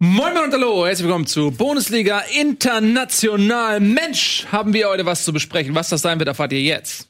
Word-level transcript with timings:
Moin 0.00 0.32
Moin 0.32 0.44
und 0.44 0.52
Hallo, 0.52 0.86
herzlich 0.86 1.06
willkommen 1.06 1.26
zu 1.26 1.50
Bundesliga 1.50 2.22
International. 2.40 3.80
Mensch, 3.80 4.46
haben 4.52 4.72
wir 4.72 4.88
heute 4.88 5.04
was 5.04 5.24
zu 5.24 5.32
besprechen. 5.32 5.74
Was 5.74 5.88
das 5.88 6.02
sein 6.02 6.20
wird, 6.20 6.28
erfahrt 6.28 6.52
ihr 6.52 6.60
jetzt. 6.60 7.08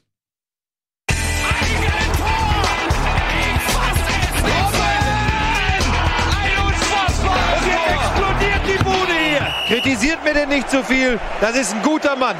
explodiert 7.93 8.61
die 8.65 8.83
Bude 8.83 9.13
hier. 9.23 9.47
Kritisiert 9.67 10.23
mir 10.23 10.33
denn 10.33 10.49
nicht 10.49 10.71
zu 10.71 10.83
viel. 10.83 11.19
Das 11.41 11.55
ist 11.55 11.75
ein 11.75 11.83
guter 11.83 12.15
Mann. 12.15 12.37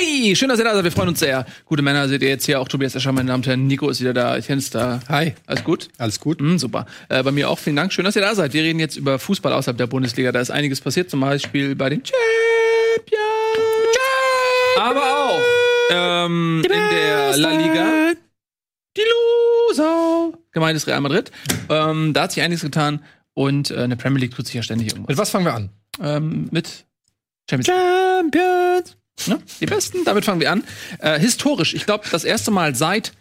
Hey, 0.00 0.34
schön, 0.34 0.48
dass 0.48 0.58
ihr 0.58 0.64
da 0.64 0.74
seid. 0.74 0.84
Wir 0.84 0.92
freuen 0.92 1.08
uns 1.08 1.20
sehr. 1.20 1.44
Gute 1.66 1.82
Männer 1.82 2.08
seht 2.08 2.22
ihr 2.22 2.30
jetzt 2.30 2.46
hier 2.46 2.58
auch. 2.58 2.68
Tobias 2.68 2.94
Escher, 2.94 3.12
meine 3.12 3.28
Damen 3.28 3.42
und 3.42 3.46
Herren. 3.46 3.66
Nico 3.66 3.90
ist 3.90 4.00
wieder 4.00 4.14
da. 4.14 4.38
Ich 4.38 4.46
kenn's 4.46 4.70
da. 4.70 5.00
Hi. 5.10 5.34
Alles 5.46 5.62
gut? 5.62 5.88
Alles 5.98 6.20
gut. 6.20 6.40
Mm, 6.40 6.56
super. 6.56 6.86
Äh, 7.10 7.22
bei 7.22 7.32
mir 7.32 7.50
auch 7.50 7.58
vielen 7.58 7.76
Dank. 7.76 7.92
Schön, 7.92 8.06
dass 8.06 8.16
ihr 8.16 8.22
da 8.22 8.34
seid. 8.34 8.54
Wir 8.54 8.62
reden 8.62 8.78
jetzt 8.78 8.96
über 8.96 9.18
Fußball 9.18 9.52
außerhalb 9.52 9.76
der 9.76 9.88
Bundesliga. 9.88 10.32
Da 10.32 10.40
ist 10.40 10.50
einiges 10.50 10.80
passiert. 10.80 11.10
Zum 11.10 11.20
Beispiel 11.20 11.74
bei 11.74 11.90
den 11.90 12.02
Champions. 12.02 13.20
Aber 14.78 15.02
auch 15.02 15.40
ähm, 15.90 16.62
in 16.64 16.70
der 16.70 17.36
La 17.36 17.50
Liga. 17.50 18.12
Die 18.96 19.02
Loser. 19.68 20.32
Gemeint 20.52 20.76
ist 20.78 20.86
Real 20.86 21.02
Madrid. 21.02 21.30
Ähm, 21.68 22.14
da 22.14 22.22
hat 22.22 22.32
sich 22.32 22.42
einiges 22.42 22.62
getan. 22.62 23.04
Und 23.34 23.70
äh, 23.70 23.84
in 23.84 23.90
der 23.90 23.96
Premier 23.96 24.20
League 24.20 24.34
tut 24.34 24.46
sich 24.46 24.54
ja 24.54 24.62
ständig 24.62 24.88
irgendwas. 24.88 25.08
Mit 25.08 25.18
was 25.18 25.28
fangen 25.28 25.44
wir 25.44 25.54
an? 25.54 25.68
Ähm, 26.02 26.48
mit 26.50 26.86
Champions. 27.50 27.66
Champions. 27.66 28.69
Ne? 29.26 29.40
Die 29.60 29.66
besten, 29.66 30.04
damit 30.04 30.24
fangen 30.24 30.40
wir 30.40 30.50
an. 30.50 30.64
Äh, 30.98 31.18
historisch, 31.18 31.74
ich 31.74 31.86
glaube, 31.86 32.04
das 32.10 32.24
erste 32.24 32.50
Mal 32.50 32.74
seit 32.74 33.12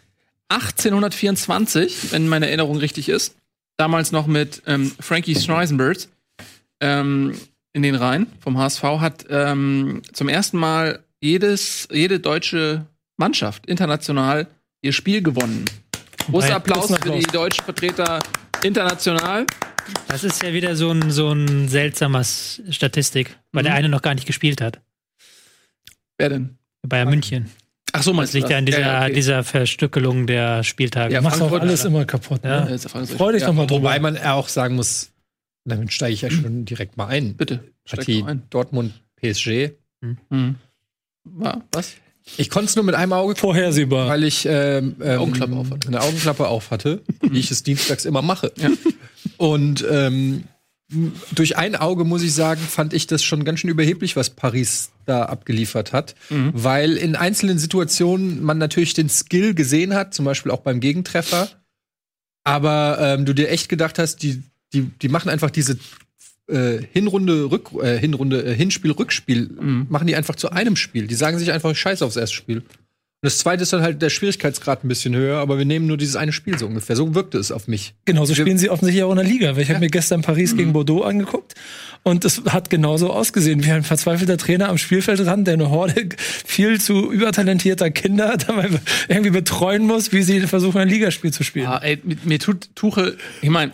1824, 0.49 2.12
wenn 2.12 2.27
meine 2.27 2.48
Erinnerung 2.48 2.77
richtig 2.77 3.09
ist, 3.09 3.35
damals 3.77 4.12
noch 4.12 4.27
mit 4.27 4.62
ähm, 4.66 4.91
Frankie 4.99 5.35
Schreisenberg 5.35 5.98
ähm, 6.81 7.35
in 7.73 7.84
den 7.84 7.95
Reihen 7.95 8.27
vom 8.39 8.58
HSV, 8.58 8.84
hat 8.84 9.25
ähm, 9.30 10.02
zum 10.14 10.30
ersten 10.30 10.58
Mal 10.58 11.03
jedes, 11.22 11.88
jede 11.92 12.20
deutsche 12.20 12.86
Mannschaft 13.17 13.66
international 13.67 14.47
ihr 14.81 14.94
Spiel 14.94 15.22
gewonnen. 15.22 15.66
Großer 16.31 16.55
Applaus 16.55 16.88
für 16.88 17.11
die 17.11 17.23
deutschen 17.23 17.64
Vertreter 17.66 18.20
international. 18.64 19.45
Das 20.08 20.23
ist 20.23 20.44
ja 20.44 20.53
wieder 20.53 20.75
so 20.75 20.92
ein, 20.92 21.09
so 21.11 21.31
ein 21.31 21.67
seltsamer 21.67 22.23
Statistik, 22.23 23.36
weil 23.52 23.64
der 23.64 23.73
Mhm. 23.73 23.77
eine 23.77 23.89
noch 23.89 24.02
gar 24.02 24.14
nicht 24.14 24.27
gespielt 24.27 24.61
hat. 24.61 24.80
Wer 26.20 26.30
denn? 26.30 26.58
Bayern 26.88 27.09
München. 27.09 27.50
Ach 27.92 28.03
so, 28.03 28.12
Das 28.12 28.17
meinst 28.17 28.34
du 28.36 28.38
liegt 28.38 28.50
ja 28.52 28.58
an 28.59 28.66
dieser, 28.67 28.80
Ja, 28.81 29.03
okay. 29.06 29.14
dieser 29.14 29.44
Verstückelung 29.44 30.28
der 30.28 30.64
Spieltage. 30.64 31.11
Ja, 31.14 31.20
Ja, 31.20 31.22
Machst 31.23 31.38
auch 31.42 31.48
Frankfurt- 31.50 31.61
alles 31.70 31.86
immer 31.86 32.06
kaputt. 32.06 32.42
Ja. 32.44 32.66
Ne? 32.66 32.78
Freu 32.78 33.31
dich 33.31 33.42
Ja. 33.42 33.48
doch 33.48 33.53
mal 33.56 33.66
drüber. 33.66 33.81
Wobei 33.81 34.00
man 34.00 34.17
auch 34.20 34.48
sagen 34.48 34.76
muss, 34.76 35.09
damit 35.66 35.92
steige 35.92 36.14
ich 36.14 36.22
ja 36.22 36.30
schon 36.30 36.66
direkt 36.66 36.98
mal 36.98 37.08
ein. 37.08 37.34
Bitte, 37.36 37.64
Partie 37.89 38.23
ein. 38.23 38.44
Dortmund 38.52 38.94
PSG. 39.16 39.72
Hm. 40.30 40.56
Ja, 41.42 41.61
was? 41.72 41.95
Ich 42.38 42.50
konnte 42.52 42.66
es 42.70 42.76
nur 42.76 42.86
mit 42.86 42.94
einem 42.95 43.14
Auge 43.14 43.30
gucken, 43.33 43.42
Vorhersehbar. 43.42 44.08
weil 44.08 44.23
ich 44.23 44.45
ähm, 44.48 44.95
ähm, 45.02 45.20
Augenklappe 45.20 45.56
auf 45.56 45.72
hatte. 45.72 45.88
eine 45.88 46.02
Augenklappe 46.02 46.48
auf 46.48 46.70
hatte, 46.70 47.02
wie 47.22 47.39
ich 47.39 47.50
es 47.50 47.64
dienstags 47.64 48.06
immer 48.06 48.22
mache. 48.22 48.52
Ja. 48.58 48.70
Und 49.38 49.83
ähm, 49.89 50.44
durch 51.34 51.56
ein 51.58 51.76
Auge 51.76 52.04
muss 52.04 52.23
ich 52.23 52.34
sagen, 52.34 52.62
fand 52.62 52.94
ich 52.94 53.06
das 53.06 53.23
schon 53.23 53.44
ganz 53.45 53.59
schön 53.59 53.70
überheblich, 53.70 54.16
was 54.16 54.32
Paris 54.32 54.90
da 55.06 55.26
abgeliefert 55.26 55.94
hat, 55.94 56.16
Mhm. 56.30 56.52
weil 56.54 56.98
in 56.98 57.16
einzelnen 57.16 57.59
Situationen 57.59 58.44
man 58.44 58.58
natürlich 58.58 58.94
den 58.95 59.10
Skill 59.10 59.54
gesehen 59.54 59.94
hat, 59.94 60.14
zum 60.16 60.26
Beispiel 60.26 60.52
auch 60.52 60.62
beim 60.62 60.80
Gegentreffer, 60.80 61.48
aber 62.44 62.98
ähm, 63.00 63.26
du 63.26 63.34
dir 63.34 63.50
echt 63.50 63.70
gedacht 63.70 64.00
hast, 64.00 64.23
die 64.23 64.42
die 64.73 64.84
die 65.02 65.10
machen 65.10 65.30
einfach 65.30 65.50
diese 65.50 65.78
äh, 66.48 66.80
Hinrunde 66.94 67.52
Rück 67.52 67.72
äh, 67.82 67.98
Hinrunde 68.00 68.44
äh, 68.44 68.56
Hinspiel 68.56 68.92
Rückspiel 68.92 69.50
Mhm. 69.60 69.88
machen 69.90 70.08
die 70.08 70.16
einfach 70.16 70.36
zu 70.36 70.52
einem 70.52 70.76
Spiel. 70.76 71.08
Die 71.08 71.16
sagen 71.16 71.38
sich 71.38 71.52
einfach 71.52 71.76
Scheiß 71.76 72.02
aufs 72.02 72.16
erste 72.16 72.36
Spiel. 72.36 72.64
Und 73.22 73.25
das 73.25 73.39
zweite 73.39 73.64
ist 73.64 73.73
dann 73.73 73.81
halt 73.81 74.02
der 74.02 74.10
Schwierigkeitsgrad 74.10 74.86
ein 74.86 74.88
bisschen 74.88 75.14
höher, 75.14 75.39
aber 75.39 75.58
wir 75.58 75.66
nehmen 75.66 75.88
nur 75.88 75.98
dieses 75.98 76.16
eine 76.16 76.32
Spiel 76.32 76.58
so 76.58 76.66
ungefähr. 76.67 76.95
So 76.95 77.16
wirkte 77.16 77.38
es 77.38 77.52
auf 77.52 77.67
mich. 77.67 77.93
Genau, 78.05 78.23
so 78.23 78.33
spielen 78.33 78.58
sie 78.58 78.70
offensichtlich 78.70 79.04
auch 79.04 79.11
in 79.11 79.17
der 79.17 79.26
Liga. 79.26 79.58
Weil 79.58 79.64
ich 79.64 79.70
habe 79.71 79.82
mir 79.82 79.89
gestern 79.89 80.21
Paris 80.21 80.55
gegen 80.55 80.71
Bordeaux 80.71 81.02
angeguckt 81.02 81.54
und 82.04 82.23
es 82.23 82.42
hat 82.45 82.70
genauso 82.70 83.11
ausgesehen 83.11 83.66
wie 83.66 83.71
ein 83.71 83.83
verzweifelter 83.83 84.38
Trainer 84.38 84.70
am 84.70 84.77
Spielfeldrand, 84.77 85.45
der 85.48 85.55
eine 85.55 85.70
Horde 85.70 86.08
viel 86.45 86.80
zu 86.80 87.11
übertalentierter 87.11 87.92
Kinder 87.92 88.38
dabei 88.48 88.70
irgendwie 89.10 89.32
betreuen 89.32 89.86
muss, 89.86 90.14
wie 90.14 90.23
sie 90.23 90.39
versuchen, 90.48 90.80
ein 90.80 90.88
Ligaspiel 90.88 91.33
zu 91.33 91.43
spielen. 91.43 91.67
Ah, 91.67 91.82
ey, 91.83 91.99
mir, 92.02 92.16
mir 92.23 92.39
tut 92.39 92.73
Tuchel, 92.76 93.17
ich 93.42 93.49
meine, 93.49 93.73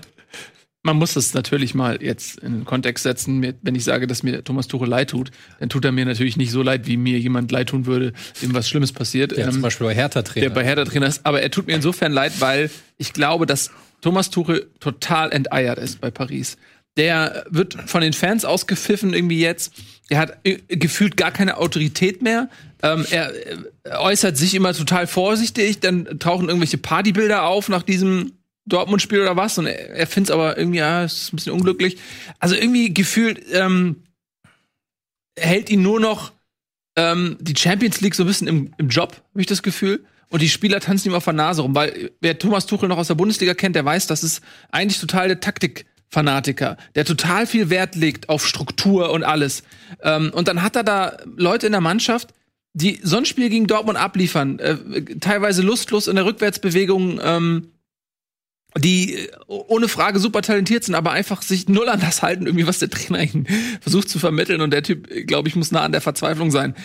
man 0.86 0.98
muss 0.98 1.16
das 1.16 1.34
natürlich 1.34 1.74
mal 1.74 1.98
jetzt 2.02 2.40
in 2.40 2.54
den 2.54 2.66
Kontext 2.66 3.04
setzen. 3.04 3.56
Wenn 3.64 3.74
ich 3.74 3.84
sage, 3.84 4.06
dass 4.06 4.22
mir 4.22 4.44
Thomas 4.44 4.68
Tuchel 4.68 4.88
leid 4.88 5.10
tut, 5.10 5.32
dann 5.60 5.68
tut 5.68 5.84
er 5.84 5.92
mir 5.92 6.06
natürlich 6.06 6.38
nicht 6.38 6.52
so 6.52 6.62
leid, 6.62 6.86
wie 6.86 6.96
mir 6.96 7.18
jemand 7.18 7.52
leid 7.52 7.70
tun 7.70 7.88
würde, 7.88 8.14
dem 8.44 8.54
was 8.54 8.70
Schlimmes 8.70 8.92
passiert. 8.94 9.36
Der 9.36 9.46
Ähm, 9.48 9.52
zum 9.54 9.62
Beispiel 9.64 9.88
bei 9.88 9.96
Hertha 9.96 10.22
der 10.22 10.32
Trainer. 10.32 10.50
bei 10.52 10.64
Hertha 10.64 10.86
Trainer 10.86 11.08
ist. 11.08 11.26
Aber 11.26 11.42
er 11.42 11.50
tut 11.50 11.66
mir 11.66 11.74
insofern 11.74 12.12
leid, 12.12 12.34
weil 12.40 12.70
ich 12.98 13.14
glaube, 13.14 13.48
dass 13.48 13.72
Thomas 14.02 14.30
Tuchel 14.30 14.70
total 14.80 15.32
enteiert 15.32 15.80
ist 15.80 16.00
bei 16.02 16.12
Paris. 16.12 16.56
Der 16.98 17.46
wird 17.50 17.76
von 17.88 18.02
den 18.02 18.14
Fans 18.14 18.46
ausgepfiffen 18.46 19.16
irgendwie 19.16 19.40
jetzt. 19.40 19.74
Er 20.10 20.20
hat 20.20 20.38
äh, 20.44 20.60
gefühlt 20.70 21.18
gar 21.18 21.32
keine 21.32 21.58
Autorität 21.58 22.22
mehr. 22.22 22.48
Ähm, 22.84 23.08
er 23.10 23.34
äh, 23.34 23.58
äußert 23.98 24.38
sich 24.38 24.54
immer 24.54 24.74
total 24.74 25.08
vorsichtig. 25.08 25.80
Dann 25.80 26.20
tauchen 26.20 26.48
irgendwelche 26.48 26.78
Partybilder 26.78 27.44
auf 27.48 27.70
nach 27.70 27.82
diesem 27.82 28.34
Dortmund-Spiel 28.66 29.22
oder 29.22 29.36
was. 29.36 29.58
Und 29.58 29.68
er, 29.68 29.92
er 29.92 30.08
findet 30.08 30.30
es 30.30 30.34
aber 30.34 30.58
irgendwie, 30.58 30.80
ja, 30.80 31.04
ist 31.04 31.32
ein 31.32 31.38
bisschen 31.38 31.54
unglücklich. 31.54 31.98
Also 32.40 32.56
irgendwie 32.56 32.94
gefühlt 32.94 33.42
ähm, 33.52 34.04
hält 35.38 35.70
ihn 35.70 35.82
nur 35.82 36.00
noch 36.00 36.32
ähm, 36.96 37.38
die 37.40 37.56
Champions 37.56 38.02
League 38.02 38.16
so 38.16 38.24
ein 38.24 38.28
bisschen 38.28 38.48
im, 38.48 38.74
im 38.78 38.90
Job, 38.90 39.22
habe 39.32 39.42
ich 39.42 39.48
das 39.48 39.64
Gefühl. 39.64 40.06
Und 40.30 40.42
die 40.42 40.50
Spieler 40.50 40.80
tanzen 40.80 41.10
ihm 41.10 41.14
auf 41.14 41.26
der 41.26 41.34
Nase 41.34 41.62
rum, 41.62 41.76
weil 41.76 42.12
wer 42.20 42.38
Thomas 42.40 42.66
Tuchel 42.66 42.90
noch 42.90 42.98
aus 42.98 43.08
der 43.08 43.16
Bundesliga 43.16 43.54
kennt, 43.54 43.76
der 43.76 43.86
weiß, 43.86 44.08
das 44.08 44.24
ist 44.24 44.42
eigentlich 44.72 45.00
total 45.00 45.28
der 45.28 45.40
Taktikfanatiker, 45.40 46.78
der 46.96 47.06
total 47.06 47.46
viel 47.46 47.70
Wert 47.70 47.96
legt 47.96 48.30
auf 48.30 48.48
Struktur 48.48 49.12
und 49.12 49.24
alles. 49.24 49.64
Ähm, 50.02 50.32
und 50.34 50.48
dann 50.48 50.62
hat 50.64 50.76
er 50.76 50.84
da 50.84 51.18
Leute 51.38 51.68
in 51.68 51.74
der 51.74 51.82
Mannschaft, 51.82 52.34
die 52.74 53.00
so 53.04 53.18
ein 53.18 53.26
Spiel 53.26 53.50
gegen 53.50 53.68
Dortmund 53.68 53.98
abliefern, 53.98 54.60
äh, 54.60 54.76
teilweise 55.20 55.62
lustlos 55.62 56.08
in 56.08 56.16
der 56.16 56.26
Rückwärtsbewegung, 56.26 57.22
ähm, 57.24 57.72
die 58.78 59.16
äh, 59.16 59.28
ohne 59.48 59.88
Frage 59.88 60.20
super 60.20 60.42
talentiert 60.42 60.84
sind, 60.84 60.96
aber 60.96 61.12
einfach 61.12 61.42
sich 61.42 61.68
null 61.70 61.90
an 61.90 62.00
das 62.02 62.22
halten, 62.22 62.46
irgendwie 62.46 62.68
was 62.68 62.80
der 62.80 62.90
Trainer 62.90 63.22
ihnen 63.24 63.48
versucht 63.82 64.10
zu 64.10 64.20
vermitteln. 64.20 64.62
Und 64.62 64.72
der 64.72 64.84
Typ, 64.84 65.08
glaube 65.28 65.48
ich, 65.48 65.56
muss 65.56 65.72
nah 65.72 65.82
an 65.82 65.92
der 65.92 66.02
Verzweiflung 66.02 66.52
sein. 66.52 66.76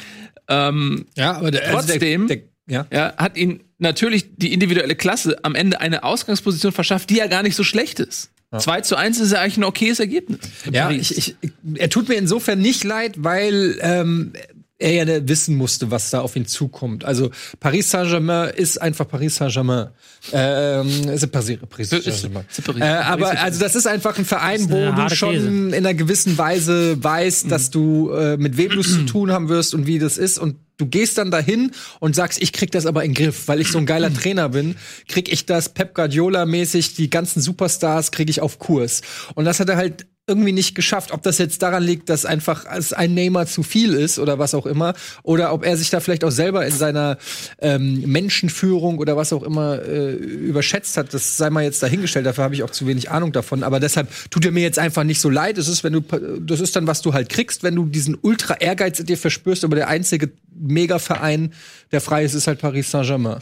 Ähm, 0.49 1.07
ja, 1.17 1.33
aber 1.33 1.51
der, 1.51 1.71
Trotzdem- 1.71 2.27
der, 2.29 2.37
der, 2.37 2.45
ja. 2.69 2.87
ja, 2.93 3.17
hat 3.17 3.37
ihn 3.37 3.63
natürlich 3.79 4.37
die 4.37 4.53
individuelle 4.53 4.95
Klasse 4.95 5.39
am 5.43 5.55
Ende 5.55 5.81
eine 5.81 6.05
Ausgangsposition 6.05 6.73
verschafft, 6.73 7.11
die 7.11 7.17
ja 7.17 7.27
gar 7.27 7.43
nicht 7.43 7.57
so 7.57 7.65
schlecht 7.65 7.99
ist. 8.01 8.31
2 8.57 8.81
zu 8.81 8.97
1 8.97 9.21
ist 9.21 9.31
ja 9.33 9.41
eigentlich 9.41 9.59
ein 9.59 9.65
okayes 9.65 10.01
Ergebnis. 10.01 10.41
Ja, 10.73 10.91
ich, 10.91 11.17
ich, 11.17 11.37
er 11.75 11.89
tut 11.89 12.09
mir 12.09 12.17
insofern 12.17 12.59
nicht 12.61 12.83
leid, 12.83 13.15
weil 13.19 13.79
ähm, 13.81 14.33
er 14.81 14.93
ja 15.05 15.29
wissen 15.29 15.57
musste, 15.57 15.91
was 15.91 16.11
da 16.11 16.21
auf 16.21 16.35
ihn 16.37 16.47
zukommt. 16.47 17.05
Also 17.05 17.31
Paris 17.61 17.91
Saint-Germain 17.91 18.51
ist 18.55 18.81
einfach 18.81 19.07
Paris 19.07 19.37
Saint-Germain. 19.37 19.89
Ähm, 20.33 21.09
ist 21.09 21.31
Paris, 21.31 21.59
Paris 21.69 21.91
Saint-Germain. 21.91 22.45
ist 22.51 22.65
Paris. 22.65 22.81
Äh, 22.83 22.87
aber 22.87 23.39
also 23.41 23.61
das 23.61 23.77
ist 23.77 23.87
einfach 23.87 24.19
ein 24.19 24.25
Verein, 24.25 24.61
ist 24.61 24.71
wo 24.71 24.91
du 24.91 25.15
schon 25.15 25.35
Käse. 25.35 25.47
in 25.49 25.75
einer 25.75 25.95
gewissen 25.95 26.37
Weise 26.39 27.03
weißt, 27.03 27.51
dass 27.51 27.71
du 27.71 28.11
äh, 28.11 28.39
mit 28.39 28.57
wem 28.57 28.71
du 28.71 28.81
es 28.81 28.93
zu 28.93 29.05
tun 29.05 29.31
haben 29.31 29.49
wirst 29.49 29.75
und 29.75 29.87
wie 29.87 29.99
das 29.99 30.17
ist 30.17 30.39
und 30.39 30.57
du 30.79 30.87
gehst 30.87 31.19
dann 31.19 31.31
dahin 31.31 31.73
und 31.99 32.17
sagst, 32.17 32.43
ich 32.43 32.53
krieg 32.55 32.71
das 32.71 32.87
aber 32.87 33.05
in 33.05 33.13
den 33.13 33.27
Griff, 33.27 33.49
weil 33.49 33.61
ich 33.61 33.69
so 33.69 33.77
ein 33.77 33.85
geiler 33.85 34.13
Trainer 34.13 34.49
bin, 34.49 34.77
krieg 35.09 35.31
ich 35.31 35.45
das 35.45 35.69
Pep 35.69 35.95
Guardiola 35.95 36.47
mäßig, 36.47 36.95
die 36.95 37.11
ganzen 37.11 37.43
Superstars 37.43 38.13
krieg 38.13 38.31
ich 38.31 38.41
auf 38.41 38.59
Kurs. 38.59 39.03
Und 39.35 39.45
das 39.45 39.61
hat 39.61 39.69
er 39.69 39.77
halt 39.77 40.07
irgendwie 40.27 40.53
nicht 40.53 40.75
geschafft. 40.75 41.13
Ob 41.13 41.23
das 41.23 41.39
jetzt 41.39 41.61
daran 41.63 41.83
liegt, 41.83 42.09
dass 42.09 42.25
einfach 42.25 42.65
ein 42.65 43.15
Neymar 43.15 43.47
zu 43.47 43.63
viel 43.63 43.95
ist 43.95 44.19
oder 44.19 44.39
was 44.39 44.55
auch 44.55 44.67
immer, 44.67 44.95
oder 45.23 45.53
ob 45.53 45.65
er 45.65 45.77
sich 45.77 45.91
da 45.91 46.01
vielleicht 46.01 46.25
auch 46.25 46.31
selber 46.31 46.65
in 46.65 46.73
seiner 46.73 47.19
ähm, 47.59 48.03
Menschenführung 48.07 48.99
oder 48.99 49.17
was 49.17 49.33
auch 49.33 49.43
immer 49.43 49.83
äh, 49.83 50.13
überschätzt 50.13 50.97
hat, 50.97 51.13
das 51.13 51.37
sei 51.37 51.51
mal 51.51 51.65
jetzt 51.65 51.83
dahingestellt. 51.83 52.27
Dafür 52.27 52.45
habe 52.45 52.55
ich 52.55 52.63
auch 52.63 52.71
zu 52.71 52.87
wenig 52.87 53.11
Ahnung 53.11 53.33
davon. 53.33 53.63
Aber 53.63 53.81
deshalb 53.81 54.09
tut 54.31 54.45
er 54.45 54.53
mir 54.53 54.63
jetzt 54.63 54.79
einfach 54.79 55.05
nicht 55.05 55.21
so 55.21 55.29
leid. 55.29 55.59
Es 55.59 55.69
ist, 55.69 55.83
wenn 55.83 55.93
du, 55.93 56.01
das 56.41 56.61
ist 56.61 56.77
dann, 56.77 56.87
was 56.87 57.03
du 57.03 57.13
halt 57.13 57.29
kriegst, 57.29 57.63
wenn 57.63 57.75
du 57.75 57.87
diesen 57.87 58.17
Ultra 58.21 58.55
Ehrgeiz 58.55 59.01
in 59.01 59.07
dir 59.07 59.19
verspürst. 59.19 59.65
Aber 59.65 59.75
der 59.75 59.89
einzige 59.89 60.31
Mega-Verein, 60.55 61.53
der 61.91 62.01
frei 62.01 62.25
ist, 62.25 62.35
ist 62.35 62.47
halt 62.47 62.61
Paris 62.61 62.91
Saint-Germain. 62.91 63.41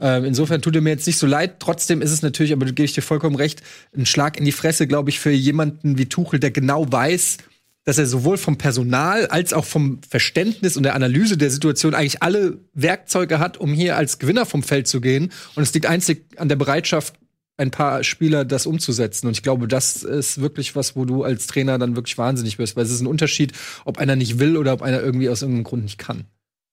Ähm, 0.00 0.24
insofern 0.24 0.60
tut 0.60 0.74
er 0.74 0.82
mir 0.82 0.90
jetzt 0.90 1.06
nicht 1.06 1.18
so 1.18 1.26
leid. 1.26 1.60
Trotzdem 1.60 2.02
ist 2.02 2.10
es 2.10 2.22
natürlich, 2.22 2.52
aber 2.52 2.66
da 2.66 2.72
gebe 2.72 2.84
ich 2.84 2.92
dir 2.92 3.02
vollkommen 3.02 3.36
recht, 3.36 3.62
ein 3.96 4.06
Schlag 4.06 4.38
in 4.38 4.44
die 4.44 4.52
Fresse, 4.52 4.86
glaube 4.86 5.10
ich, 5.10 5.20
für 5.20 5.30
jemanden 5.30 5.98
wie 5.98 6.06
Tuchel, 6.06 6.40
der 6.40 6.50
genau 6.50 6.90
weiß, 6.90 7.38
dass 7.84 7.98
er 7.98 8.06
sowohl 8.06 8.38
vom 8.38 8.56
Personal 8.56 9.26
als 9.26 9.52
auch 9.52 9.64
vom 9.64 10.00
Verständnis 10.08 10.76
und 10.76 10.82
der 10.82 10.94
Analyse 10.94 11.36
der 11.36 11.50
Situation 11.50 11.94
eigentlich 11.94 12.22
alle 12.22 12.58
Werkzeuge 12.72 13.38
hat, 13.38 13.58
um 13.58 13.72
hier 13.72 13.96
als 13.96 14.18
Gewinner 14.18 14.46
vom 14.46 14.62
Feld 14.62 14.88
zu 14.88 15.00
gehen. 15.00 15.30
Und 15.54 15.62
es 15.62 15.74
liegt 15.74 15.86
einzig 15.86 16.24
an 16.38 16.48
der 16.48 16.56
Bereitschaft, 16.56 17.14
ein 17.56 17.70
paar 17.70 18.02
Spieler, 18.02 18.44
das 18.44 18.66
umzusetzen. 18.66 19.28
Und 19.28 19.34
ich 19.34 19.42
glaube, 19.42 19.68
das 19.68 20.02
ist 20.02 20.40
wirklich 20.40 20.74
was, 20.74 20.96
wo 20.96 21.04
du 21.04 21.22
als 21.22 21.46
Trainer 21.46 21.78
dann 21.78 21.94
wirklich 21.94 22.18
wahnsinnig 22.18 22.58
wirst, 22.58 22.74
weil 22.74 22.84
es 22.84 22.90
ist 22.90 23.00
ein 23.00 23.06
Unterschied, 23.06 23.52
ob 23.84 23.98
einer 23.98 24.16
nicht 24.16 24.38
will 24.38 24.56
oder 24.56 24.72
ob 24.72 24.82
einer 24.82 25.00
irgendwie 25.00 25.28
aus 25.28 25.42
irgendeinem 25.42 25.64
Grund 25.64 25.84
nicht 25.84 25.98
kann. 25.98 26.24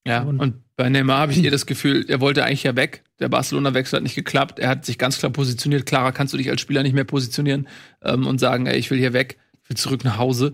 Ja, 0.05 0.21
Und- 0.23 0.39
und 0.39 0.55
bei 0.75 0.89
Neymar 0.89 1.19
habe 1.19 1.31
ich 1.31 1.43
eher 1.43 1.51
das 1.51 1.67
Gefühl, 1.67 2.05
er 2.07 2.21
wollte 2.21 2.43
eigentlich 2.43 2.63
ja 2.63 2.75
weg. 2.75 3.03
Der 3.19 3.29
Barcelona-Wechsel 3.29 3.97
hat 3.97 4.03
nicht 4.03 4.15
geklappt. 4.15 4.57
Er 4.57 4.69
hat 4.69 4.85
sich 4.85 4.97
ganz 4.97 5.19
klar 5.19 5.31
positioniert. 5.31 5.85
Klarer 5.85 6.11
kannst 6.11 6.33
du 6.33 6.37
dich 6.37 6.49
als 6.49 6.59
Spieler 6.59 6.81
nicht 6.81 6.93
mehr 6.93 7.03
positionieren 7.03 7.67
ähm, 8.01 8.25
und 8.25 8.39
sagen, 8.39 8.65
ey, 8.65 8.77
ich 8.77 8.89
will 8.89 8.97
hier 8.97 9.13
weg, 9.13 9.37
ich 9.63 9.69
will 9.69 9.77
zurück 9.77 10.03
nach 10.03 10.17
Hause. 10.17 10.53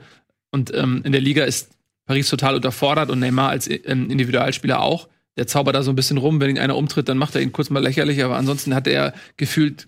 Und 0.52 0.74
ähm, 0.76 1.02
in 1.06 1.14
der 1.14 1.22
Liga 1.22 1.46
ist 1.46 1.72
Paris 2.06 2.30
total 2.30 2.56
unterfordert 2.56 3.10
und 3.10 3.20
Neymar 3.20 3.50
als 3.50 3.70
ähm, 3.70 4.10
Individualspieler 4.10 4.82
auch. 4.82 5.08
Der 5.38 5.48
zaubert 5.48 5.76
da 5.76 5.84
so 5.84 5.92
ein 5.92 5.96
bisschen 5.96 6.18
rum. 6.18 6.42
Wenn 6.42 6.50
ihn 6.50 6.60
einer 6.60 6.76
umtritt, 6.76 7.08
dann 7.08 7.18
macht 7.18 7.36
er 7.36 7.42
ihn 7.42 7.52
kurz 7.54 7.70
mal 7.70 7.82
lächerlich. 7.84 8.22
Aber 8.24 8.36
ansonsten 8.36 8.76
hat 8.76 8.88
er 8.88 9.14
gefühlt 9.38 9.88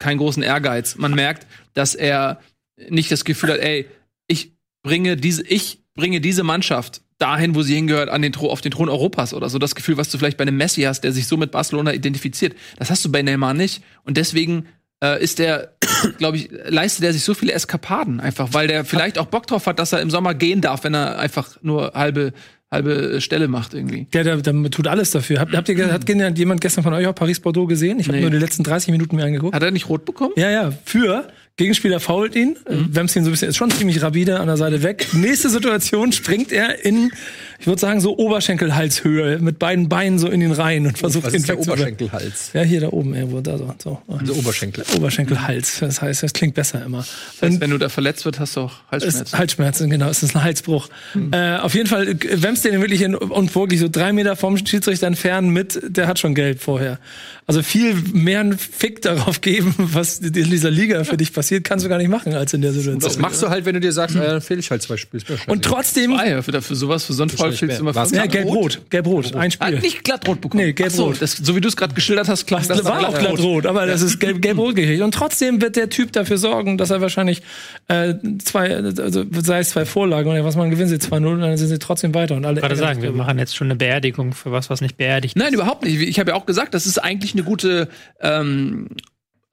keinen 0.00 0.18
großen 0.18 0.42
Ehrgeiz. 0.42 0.96
Man 0.96 1.14
merkt, 1.14 1.46
dass 1.74 1.94
er 1.94 2.40
nicht 2.88 3.12
das 3.12 3.24
Gefühl 3.24 3.52
hat, 3.52 3.58
ey, 3.60 3.86
ich 4.26 4.52
bringe 4.82 5.16
diese, 5.16 5.46
ich 5.46 5.80
bringe 5.94 6.20
diese 6.20 6.42
Mannschaft 6.42 7.02
dahin, 7.18 7.54
wo 7.54 7.62
sie 7.62 7.74
hingehört, 7.74 8.08
an 8.08 8.22
den 8.22 8.32
Thron, 8.32 8.50
auf 8.50 8.60
den 8.60 8.72
Thron 8.72 8.88
Europas 8.88 9.34
oder 9.34 9.48
so. 9.48 9.58
Das 9.58 9.74
Gefühl, 9.74 9.96
was 9.96 10.08
du 10.10 10.18
vielleicht 10.18 10.36
bei 10.36 10.42
einem 10.42 10.56
Messi 10.56 10.82
hast, 10.82 11.02
der 11.02 11.12
sich 11.12 11.26
so 11.26 11.36
mit 11.36 11.50
Barcelona 11.50 11.92
identifiziert, 11.94 12.54
das 12.78 12.90
hast 12.90 13.04
du 13.04 13.12
bei 13.12 13.22
Neymar 13.22 13.54
nicht. 13.54 13.82
Und 14.04 14.16
deswegen 14.16 14.66
äh, 15.02 15.22
ist 15.22 15.38
der, 15.38 15.74
glaube 16.18 16.36
ich, 16.38 16.50
leistet 16.66 17.04
er 17.04 17.12
sich 17.12 17.22
so 17.24 17.34
viele 17.34 17.52
Eskapaden 17.52 18.20
einfach, 18.20 18.48
weil 18.52 18.66
der 18.68 18.84
vielleicht 18.84 19.18
auch 19.18 19.26
Bock 19.26 19.46
drauf 19.46 19.66
hat, 19.66 19.78
dass 19.78 19.92
er 19.92 20.00
im 20.00 20.10
Sommer 20.10 20.34
gehen 20.34 20.60
darf, 20.60 20.84
wenn 20.84 20.94
er 20.94 21.18
einfach 21.18 21.56
nur 21.62 21.92
halbe 21.94 22.32
halbe 22.70 23.20
Stelle 23.20 23.46
macht 23.46 23.72
irgendwie. 23.72 24.08
Ja, 24.12 24.24
der, 24.24 24.38
der 24.38 24.70
tut 24.70 24.88
alles 24.88 25.12
dafür. 25.12 25.38
Habt, 25.38 25.54
habt 25.54 25.68
ihr, 25.68 25.92
hat 25.92 26.38
jemand 26.38 26.60
gestern 26.60 26.82
von 26.82 26.92
euch 26.92 27.06
auch 27.06 27.14
Paris-Bordeaux 27.14 27.66
gesehen? 27.68 28.00
Ich 28.00 28.08
habe 28.08 28.16
Nee. 28.16 28.22
nur 28.22 28.30
die 28.30 28.38
letzten 28.38 28.64
30 28.64 28.90
Minuten 28.90 29.14
mir 29.14 29.24
angeguckt. 29.24 29.54
Hat 29.54 29.62
er 29.62 29.70
nicht 29.70 29.88
rot 29.88 30.04
bekommen? 30.04 30.32
Ja, 30.34 30.50
ja, 30.50 30.72
für. 30.84 31.28
Gegenspieler 31.56 32.00
fault 32.00 32.34
ihn, 32.34 32.56
mhm. 32.68 32.88
wemst 32.90 33.14
ihn 33.14 33.22
so 33.22 33.30
ein 33.30 33.32
bisschen, 33.32 33.48
ist 33.48 33.56
schon 33.56 33.70
ziemlich 33.70 34.02
rapide 34.02 34.40
an 34.40 34.48
der 34.48 34.56
Seite 34.56 34.82
weg. 34.82 35.06
Nächste 35.12 35.48
Situation 35.48 36.10
springt 36.10 36.50
er 36.50 36.84
in, 36.84 37.12
ich 37.60 37.68
würde 37.68 37.80
sagen, 37.80 38.00
so 38.00 38.18
Oberschenkelhalshöhe 38.18 39.38
mit 39.38 39.60
beiden 39.60 39.88
Beinen 39.88 40.18
so 40.18 40.26
in 40.28 40.40
ihn 40.40 40.50
rein 40.50 40.84
und 40.84 40.98
versucht 40.98 41.26
Was 41.26 41.32
ihn 41.32 41.40
ist 41.40 41.48
der. 41.48 41.60
Oberschenkelhals? 41.60 42.50
Ja, 42.54 42.62
hier 42.62 42.80
da 42.80 42.88
oben 42.88 43.14
irgendwo, 43.14 43.40
da 43.40 43.56
so. 43.56 43.72
so. 43.80 44.02
Also 44.08 44.34
Oberschenkel. 44.34 44.84
Oberschenkelhals. 44.96 45.78
Das 45.78 46.02
heißt, 46.02 46.24
das 46.24 46.32
klingt 46.32 46.54
besser 46.54 46.84
immer. 46.84 47.06
Das 47.40 47.48
heißt, 47.48 47.60
wenn 47.60 47.70
du 47.70 47.78
da 47.78 47.88
verletzt 47.88 48.24
wird, 48.24 48.40
hast 48.40 48.56
du 48.56 48.62
auch 48.62 48.72
Halsschmerzen. 48.90 49.22
Ist 49.22 49.38
Halsschmerzen, 49.38 49.90
genau. 49.90 50.08
Es 50.08 50.24
ist 50.24 50.34
ein 50.34 50.42
Halsbruch. 50.42 50.88
Äh, 51.30 51.58
auf 51.58 51.76
jeden 51.76 51.86
Fall, 51.86 52.08
äh, 52.08 52.42
wemst 52.42 52.64
den 52.64 52.80
wirklich 52.80 53.02
in, 53.02 53.14
und 53.14 53.54
wirklich 53.54 53.78
so 53.78 53.88
drei 53.88 54.12
Meter 54.12 54.34
vom 54.34 54.56
Schiedsrichter 54.56 55.06
entfernen 55.06 55.50
mit, 55.50 55.80
der 55.86 56.08
hat 56.08 56.18
schon 56.18 56.34
gelb 56.34 56.60
vorher. 56.60 56.98
Also 57.46 57.62
viel 57.62 57.94
mehr 58.12 58.40
einen 58.40 58.58
Fick 58.58 59.02
darauf 59.02 59.40
geben, 59.40 59.74
was 59.78 60.18
in 60.18 60.32
dieser 60.32 60.70
Liga 60.72 61.04
für 61.04 61.16
dich 61.16 61.32
passiert, 61.32 61.43
kannst 61.62 61.84
du 61.84 61.88
gar 61.88 61.98
nicht 61.98 62.08
machen 62.10 62.34
als 62.34 62.52
in 62.54 62.62
der 62.62 62.72
Situation. 62.72 63.00
Das 63.00 63.18
machst 63.18 63.42
du 63.42 63.48
halt, 63.48 63.64
wenn 63.64 63.74
du 63.74 63.80
dir 63.80 63.92
sagst, 63.92 64.16
äh, 64.16 64.20
dann 64.20 64.40
fehle 64.40 64.60
ich 64.60 64.70
halt 64.70 64.82
zwei 64.82 64.96
Spiele. 64.96 65.22
Und 65.46 65.64
trotzdem, 65.64 66.12
Ah 66.14 66.26
ja, 66.26 66.42
für, 66.42 66.60
für 66.62 66.74
sowas, 66.74 67.04
für 67.04 67.12
so 67.12 67.22
einen 67.22 67.30
Fall 67.30 67.52
fehlst 67.52 67.78
du 67.78 67.82
immer 67.82 67.94
fünf. 67.94 68.12
ja, 68.12 68.26
gelb-rot, 68.26 68.80
gelb-rot, 68.90 69.34
ein 69.34 69.52
Ah, 69.58 69.66
Spiel. 69.68 69.80
nicht 69.80 70.04
glattrot 70.04 70.40
bekommen. 70.40 70.64
Nee, 70.64 70.72
gelb-rot. 70.72 71.16
So, 71.18 71.26
so 71.26 71.56
wie 71.56 71.60
du 71.60 71.68
es 71.68 71.76
gerade 71.76 71.94
geschildert 71.94 72.28
hast, 72.28 72.46
klang 72.46 72.66
Das 72.66 72.78
das 72.78 72.84
war 72.86 73.08
auch 73.08 73.18
glatt 73.18 73.38
rot, 73.40 73.66
aber 73.66 73.86
das 73.86 74.02
ist 74.02 74.20
gelb- 74.20 74.40
gelb-rot 74.40 74.74
gekriegt. 74.76 75.02
Und 75.02 75.12
trotzdem 75.14 75.60
wird 75.60 75.76
der 75.76 75.88
Typ 75.90 76.12
dafür 76.12 76.38
sorgen, 76.38 76.78
dass 76.78 76.90
er 76.90 77.00
wahrscheinlich 77.00 77.42
äh, 77.88 78.14
zwei, 78.42 78.74
also 78.76 79.24
sei 79.42 79.58
es 79.60 79.70
zwei 79.70 79.84
Vorlagen 79.84 80.28
oder 80.30 80.44
was 80.44 80.56
man 80.56 80.70
gewinnen 80.70 80.88
sie 80.88 80.96
2-0 80.96 81.26
und 81.34 81.40
dann 81.40 81.56
sind 81.56 81.68
sie 81.68 81.78
trotzdem 81.78 82.14
weiter. 82.14 82.34
Und 82.36 82.44
alle 82.44 82.60
gerade 82.60 82.76
sagen, 82.76 83.02
wir 83.02 83.12
machen 83.12 83.38
jetzt 83.38 83.54
schon 83.56 83.66
eine 83.68 83.76
Beerdigung 83.76 84.32
für 84.32 84.52
was, 84.52 84.70
was 84.70 84.80
nicht 84.80 84.96
beerdigt 84.96 85.36
Nein, 85.36 85.48
ist. 85.48 85.54
überhaupt 85.54 85.84
nicht. 85.84 86.00
Ich 86.00 86.18
habe 86.18 86.30
ja 86.30 86.36
auch 86.36 86.46
gesagt, 86.46 86.74
das 86.74 86.86
ist 86.86 86.98
eigentlich 86.98 87.34
eine 87.34 87.42
gute 87.44 87.88
ähm, 88.20 88.88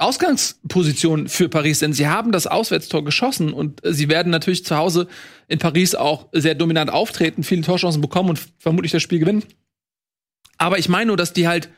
Ausgangsposition 0.01 1.27
für 1.27 1.49
Paris, 1.49 1.79
denn 1.79 1.93
sie 1.93 2.07
haben 2.07 2.31
das 2.31 2.47
Auswärtstor 2.47 3.03
geschossen 3.03 3.53
und 3.53 3.85
äh, 3.85 3.93
sie 3.93 4.09
werden 4.09 4.29
natürlich 4.31 4.65
zu 4.65 4.75
Hause 4.75 5.07
in 5.47 5.59
Paris 5.59 5.95
auch 5.95 6.27
sehr 6.31 6.55
dominant 6.55 6.91
auftreten, 6.91 7.43
viele 7.43 7.61
Torchancen 7.61 8.01
bekommen 8.01 8.29
und 8.29 8.41
vermutlich 8.57 8.91
das 8.91 9.01
Spiel 9.01 9.19
gewinnen. 9.19 9.43
Aber 10.57 10.77
ich 10.77 10.89
meine 10.89 11.07
nur, 11.07 11.17
dass 11.17 11.33
die 11.33 11.47
halt 11.47 11.69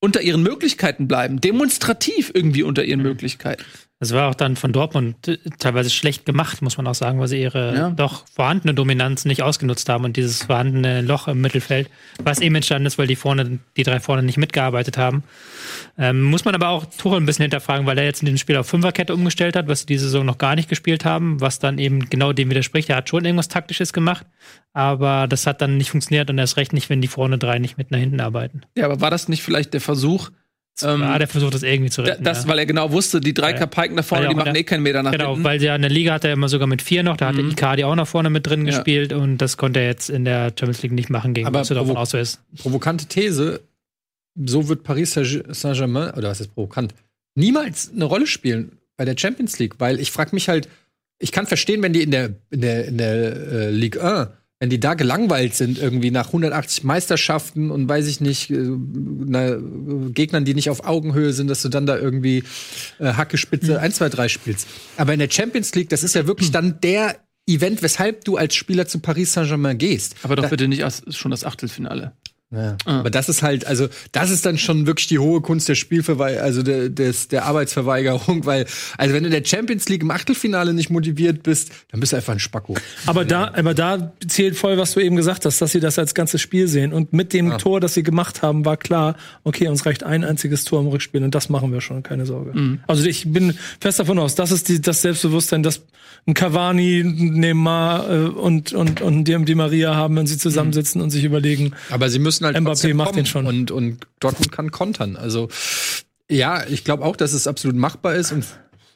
unter 0.00 0.22
ihren 0.22 0.42
Möglichkeiten 0.42 1.08
bleiben, 1.08 1.40
demonstrativ 1.40 2.30
irgendwie 2.34 2.62
unter 2.62 2.84
ihren 2.84 3.02
Möglichkeiten. 3.02 3.64
Das 3.98 4.12
war 4.12 4.28
auch 4.28 4.34
dann 4.34 4.56
von 4.56 4.72
Dortmund 4.74 5.26
äh, 5.26 5.38
teilweise 5.58 5.88
schlecht 5.88 6.26
gemacht, 6.26 6.60
muss 6.60 6.76
man 6.76 6.86
auch 6.86 6.94
sagen, 6.94 7.18
weil 7.18 7.28
sie 7.28 7.40
ihre 7.40 7.74
Ja. 7.74 7.90
doch 7.90 8.26
vorhandene 8.28 8.74
Dominanz 8.74 9.24
nicht 9.24 9.40
ausgenutzt 9.42 9.88
haben 9.88 10.04
und 10.04 10.16
dieses 10.18 10.42
vorhandene 10.44 11.00
Loch 11.00 11.28
im 11.28 11.40
Mittelfeld, 11.40 11.88
was 12.22 12.40
eben 12.40 12.54
entstanden 12.56 12.84
ist, 12.86 12.98
weil 12.98 13.06
die 13.06 13.16
vorne, 13.16 13.58
die 13.76 13.82
drei 13.84 13.98
vorne 14.00 14.22
nicht 14.22 14.36
mitgearbeitet 14.36 14.98
haben. 14.98 15.22
Ähm, 15.96 16.22
muss 16.24 16.44
man 16.44 16.54
aber 16.54 16.68
auch 16.68 16.84
Tuchel 16.84 17.18
ein 17.20 17.24
bisschen 17.26 17.44
hinterfragen, 17.44 17.86
weil 17.86 17.96
er 17.96 18.04
jetzt 18.04 18.20
in 18.20 18.26
dem 18.26 18.36
Spiel 18.36 18.56
auf 18.58 18.66
Fünferkette 18.68 19.14
umgestellt 19.14 19.56
hat, 19.56 19.66
was 19.66 19.80
sie 19.80 19.86
diese 19.86 20.04
Saison 20.04 20.26
noch 20.26 20.36
gar 20.36 20.56
nicht 20.56 20.68
gespielt 20.68 21.06
haben, 21.06 21.40
was 21.40 21.58
dann 21.58 21.78
eben 21.78 22.10
genau 22.10 22.34
dem 22.34 22.50
widerspricht. 22.50 22.90
Er 22.90 22.96
hat 22.96 23.08
schon 23.08 23.24
irgendwas 23.24 23.48
Taktisches 23.48 23.94
gemacht, 23.94 24.26
aber 24.74 25.26
das 25.26 25.46
hat 25.46 25.62
dann 25.62 25.78
nicht 25.78 25.90
funktioniert 25.90 26.28
und 26.28 26.36
erst 26.38 26.58
recht 26.58 26.74
nicht, 26.74 26.90
wenn 26.90 27.00
die 27.00 27.08
vorne 27.08 27.38
drei 27.38 27.58
nicht 27.58 27.78
mit 27.78 27.90
nach 27.90 27.98
hinten 27.98 28.20
arbeiten. 28.20 28.60
Ja, 28.76 28.84
aber 28.84 29.00
war 29.00 29.10
das 29.10 29.28
nicht 29.28 29.42
vielleicht 29.42 29.72
der 29.72 29.80
Versuch, 29.80 30.28
ähm, 30.82 31.00
ja, 31.00 31.18
der 31.18 31.28
versucht 31.28 31.54
das 31.54 31.62
irgendwie 31.62 31.90
zu 31.90 32.02
retten. 32.02 32.22
das, 32.24 32.42
ja. 32.44 32.48
weil 32.48 32.58
er 32.58 32.66
genau 32.66 32.92
wusste, 32.92 33.20
die 33.20 33.32
drei 33.34 33.52
Ja. 33.52 33.58
Kapaiken 33.58 33.96
da 33.96 34.02
vorne, 34.02 34.28
die 34.28 34.34
machen 34.34 34.52
der- 34.54 34.60
eh 34.60 34.64
keinen 34.64 34.82
Meter 34.82 35.02
nach 35.02 35.12
Genau, 35.12 35.30
hinten. 35.30 35.44
weil 35.44 35.62
ja 35.62 35.74
in 35.76 35.82
der 35.82 35.90
Liga 35.90 36.12
hat 36.14 36.24
er 36.24 36.32
immer 36.32 36.48
sogar 36.48 36.66
mit 36.66 36.82
vier 36.82 37.02
noch, 37.02 37.16
da 37.16 37.28
hat 37.28 37.34
Mhm. 37.36 37.38
der 37.42 37.48
Icardi 37.52 37.84
auch 37.84 37.94
noch 37.94 38.06
vorne 38.08 38.30
mit 38.30 38.46
drin 38.46 38.66
Ja. 38.66 38.74
gespielt 38.74 39.12
und 39.12 39.38
das 39.38 39.56
konnte 39.56 39.80
er 39.80 39.86
jetzt 39.86 40.10
in 40.10 40.24
der 40.24 40.48
Champions 40.58 40.82
League 40.82 40.92
nicht 40.92 41.10
machen 41.10 41.32
gegen 41.34 41.46
Aber 41.46 41.60
auch 41.60 42.06
so 42.06 42.18
ist. 42.18 42.40
Provokante 42.58 43.06
These, 43.06 43.60
so 44.34 44.68
wird 44.68 44.82
Paris 44.84 45.12
Saint-Germain, 45.14 46.10
oder 46.10 46.28
was 46.28 46.40
ist 46.40 46.54
provokant, 46.54 46.94
niemals 47.34 47.90
eine 47.94 48.04
Rolle 48.04 48.26
spielen 48.26 48.72
bei 48.96 49.04
der 49.04 49.16
Champions 49.18 49.58
League, 49.58 49.74
weil 49.78 50.00
ich 50.00 50.10
frage 50.12 50.30
mich 50.34 50.48
halt, 50.48 50.68
ich 51.18 51.32
kann 51.32 51.46
verstehen, 51.46 51.82
wenn 51.82 51.92
die 51.94 52.02
in 52.02 52.10
der, 52.10 52.30
in 52.50 52.60
der, 52.60 52.84
in 52.86 52.98
der 52.98 53.14
äh, 53.14 53.70
Ligue 53.70 54.02
1, 54.02 54.28
wenn 54.58 54.70
die 54.70 54.80
da 54.80 54.94
gelangweilt 54.94 55.54
sind, 55.54 55.78
irgendwie 55.78 56.10
nach 56.10 56.28
180 56.28 56.82
Meisterschaften 56.84 57.70
und 57.70 57.88
weiß 57.88 58.06
ich 58.06 58.20
nicht, 58.22 58.50
äh, 58.50 58.56
na, 58.56 59.56
Gegnern, 60.12 60.44
die 60.46 60.54
nicht 60.54 60.70
auf 60.70 60.84
Augenhöhe 60.86 61.32
sind, 61.34 61.48
dass 61.48 61.60
du 61.62 61.68
dann 61.68 61.84
da 61.84 61.98
irgendwie 61.98 62.42
äh, 62.98 63.12
Hackespitze 63.12 63.78
1, 63.78 63.96
2, 63.96 64.08
3 64.08 64.28
spielst. 64.28 64.66
Aber 64.96 65.12
in 65.12 65.18
der 65.18 65.30
Champions 65.30 65.74
League, 65.74 65.90
das 65.90 66.02
ist 66.02 66.14
ja 66.14 66.26
wirklich 66.26 66.52
dann 66.52 66.80
der 66.80 67.16
Event, 67.46 67.82
weshalb 67.82 68.24
du 68.24 68.36
als 68.38 68.54
Spieler 68.54 68.86
zu 68.86 68.98
Paris 69.00 69.34
Saint-Germain 69.34 69.76
gehst. 69.78 70.16
aber 70.22 70.36
doch 70.36 70.44
Da- 70.44 70.48
bitte 70.48 70.68
nicht 70.68 70.84
als, 70.84 71.02
schon 71.14 71.30
das 71.30 71.44
Achtelfinale. 71.44 72.12
Ja. 72.52 72.76
Ah. 72.84 73.00
Aber 73.00 73.10
das 73.10 73.28
ist 73.28 73.42
halt, 73.42 73.66
also 73.66 73.88
das 74.12 74.30
ist 74.30 74.46
dann 74.46 74.56
schon 74.56 74.86
wirklich 74.86 75.08
die 75.08 75.18
hohe 75.18 75.40
Kunst 75.40 75.68
der 75.68 75.74
Spielverweigerung, 75.74 76.44
also 76.44 76.62
der, 76.62 76.88
des, 76.90 77.26
der 77.26 77.44
Arbeitsverweigerung, 77.44 78.46
weil, 78.46 78.66
also 78.96 79.14
wenn 79.14 79.24
du 79.24 79.28
in 79.28 79.32
der 79.32 79.44
Champions 79.44 79.88
League 79.88 80.02
im 80.02 80.12
Achtelfinale 80.12 80.72
nicht 80.72 80.88
motiviert 80.88 81.42
bist, 81.42 81.72
dann 81.90 81.98
bist 81.98 82.12
du 82.12 82.16
einfach 82.16 82.32
ein 82.32 82.38
Spacko. 82.38 82.76
Aber 83.06 83.24
da, 83.24 83.52
aber 83.54 83.74
da 83.74 84.12
zählt 84.28 84.56
voll, 84.56 84.78
was 84.78 84.94
du 84.94 85.00
eben 85.00 85.16
gesagt 85.16 85.44
hast, 85.44 85.60
dass 85.60 85.72
sie 85.72 85.80
das 85.80 85.98
als 85.98 86.14
ganzes 86.14 86.40
Spiel 86.40 86.68
sehen. 86.68 86.92
Und 86.92 87.12
mit 87.12 87.32
dem 87.32 87.58
Tor, 87.58 87.80
das 87.80 87.94
sie 87.94 88.04
gemacht 88.04 88.42
haben, 88.42 88.64
war 88.64 88.76
klar, 88.76 89.16
okay, 89.42 89.66
uns 89.66 89.84
reicht 89.84 90.04
ein 90.04 90.22
einziges 90.22 90.64
Tor 90.64 90.80
im 90.80 90.86
Rückspiel 90.86 91.24
und 91.24 91.34
das 91.34 91.48
machen 91.48 91.72
wir 91.72 91.80
schon, 91.80 92.04
keine 92.04 92.26
Sorge. 92.26 92.78
Also 92.86 93.06
ich 93.06 93.32
bin 93.32 93.58
fest 93.80 93.98
davon 93.98 94.18
aus, 94.20 94.36
das 94.36 94.52
ist 94.52 94.68
die, 94.68 94.80
das 94.80 95.02
Selbstbewusstsein, 95.02 95.64
das 95.64 95.82
ein 96.26 96.34
Cavani, 96.34 97.00
ein 97.00 97.40
Neymar 97.40 98.10
äh, 98.10 98.18
und, 98.26 98.72
und, 98.72 99.00
und 99.00 99.24
die, 99.24 99.44
die 99.44 99.54
Maria 99.54 99.94
haben, 99.94 100.16
wenn 100.16 100.26
sie 100.26 100.38
zusammensitzen 100.38 101.00
und 101.00 101.10
sich 101.10 101.22
überlegen, 101.22 101.72
Aber 101.90 102.10
sie 102.10 102.18
müssen 102.18 102.35
halt 102.44 102.56
Mbappé 102.56 102.94
macht 102.94 103.16
den 103.16 103.26
schon. 103.26 103.46
Und, 103.46 103.70
und 103.70 104.06
Dortmund 104.20 104.52
kann 104.52 104.70
kontern. 104.70 105.16
Also 105.16 105.48
ja, 106.30 106.66
ich 106.66 106.84
glaube 106.84 107.04
auch, 107.04 107.16
dass 107.16 107.32
es 107.32 107.46
absolut 107.46 107.76
machbar 107.76 108.14
ist 108.14 108.32
und 108.32 108.44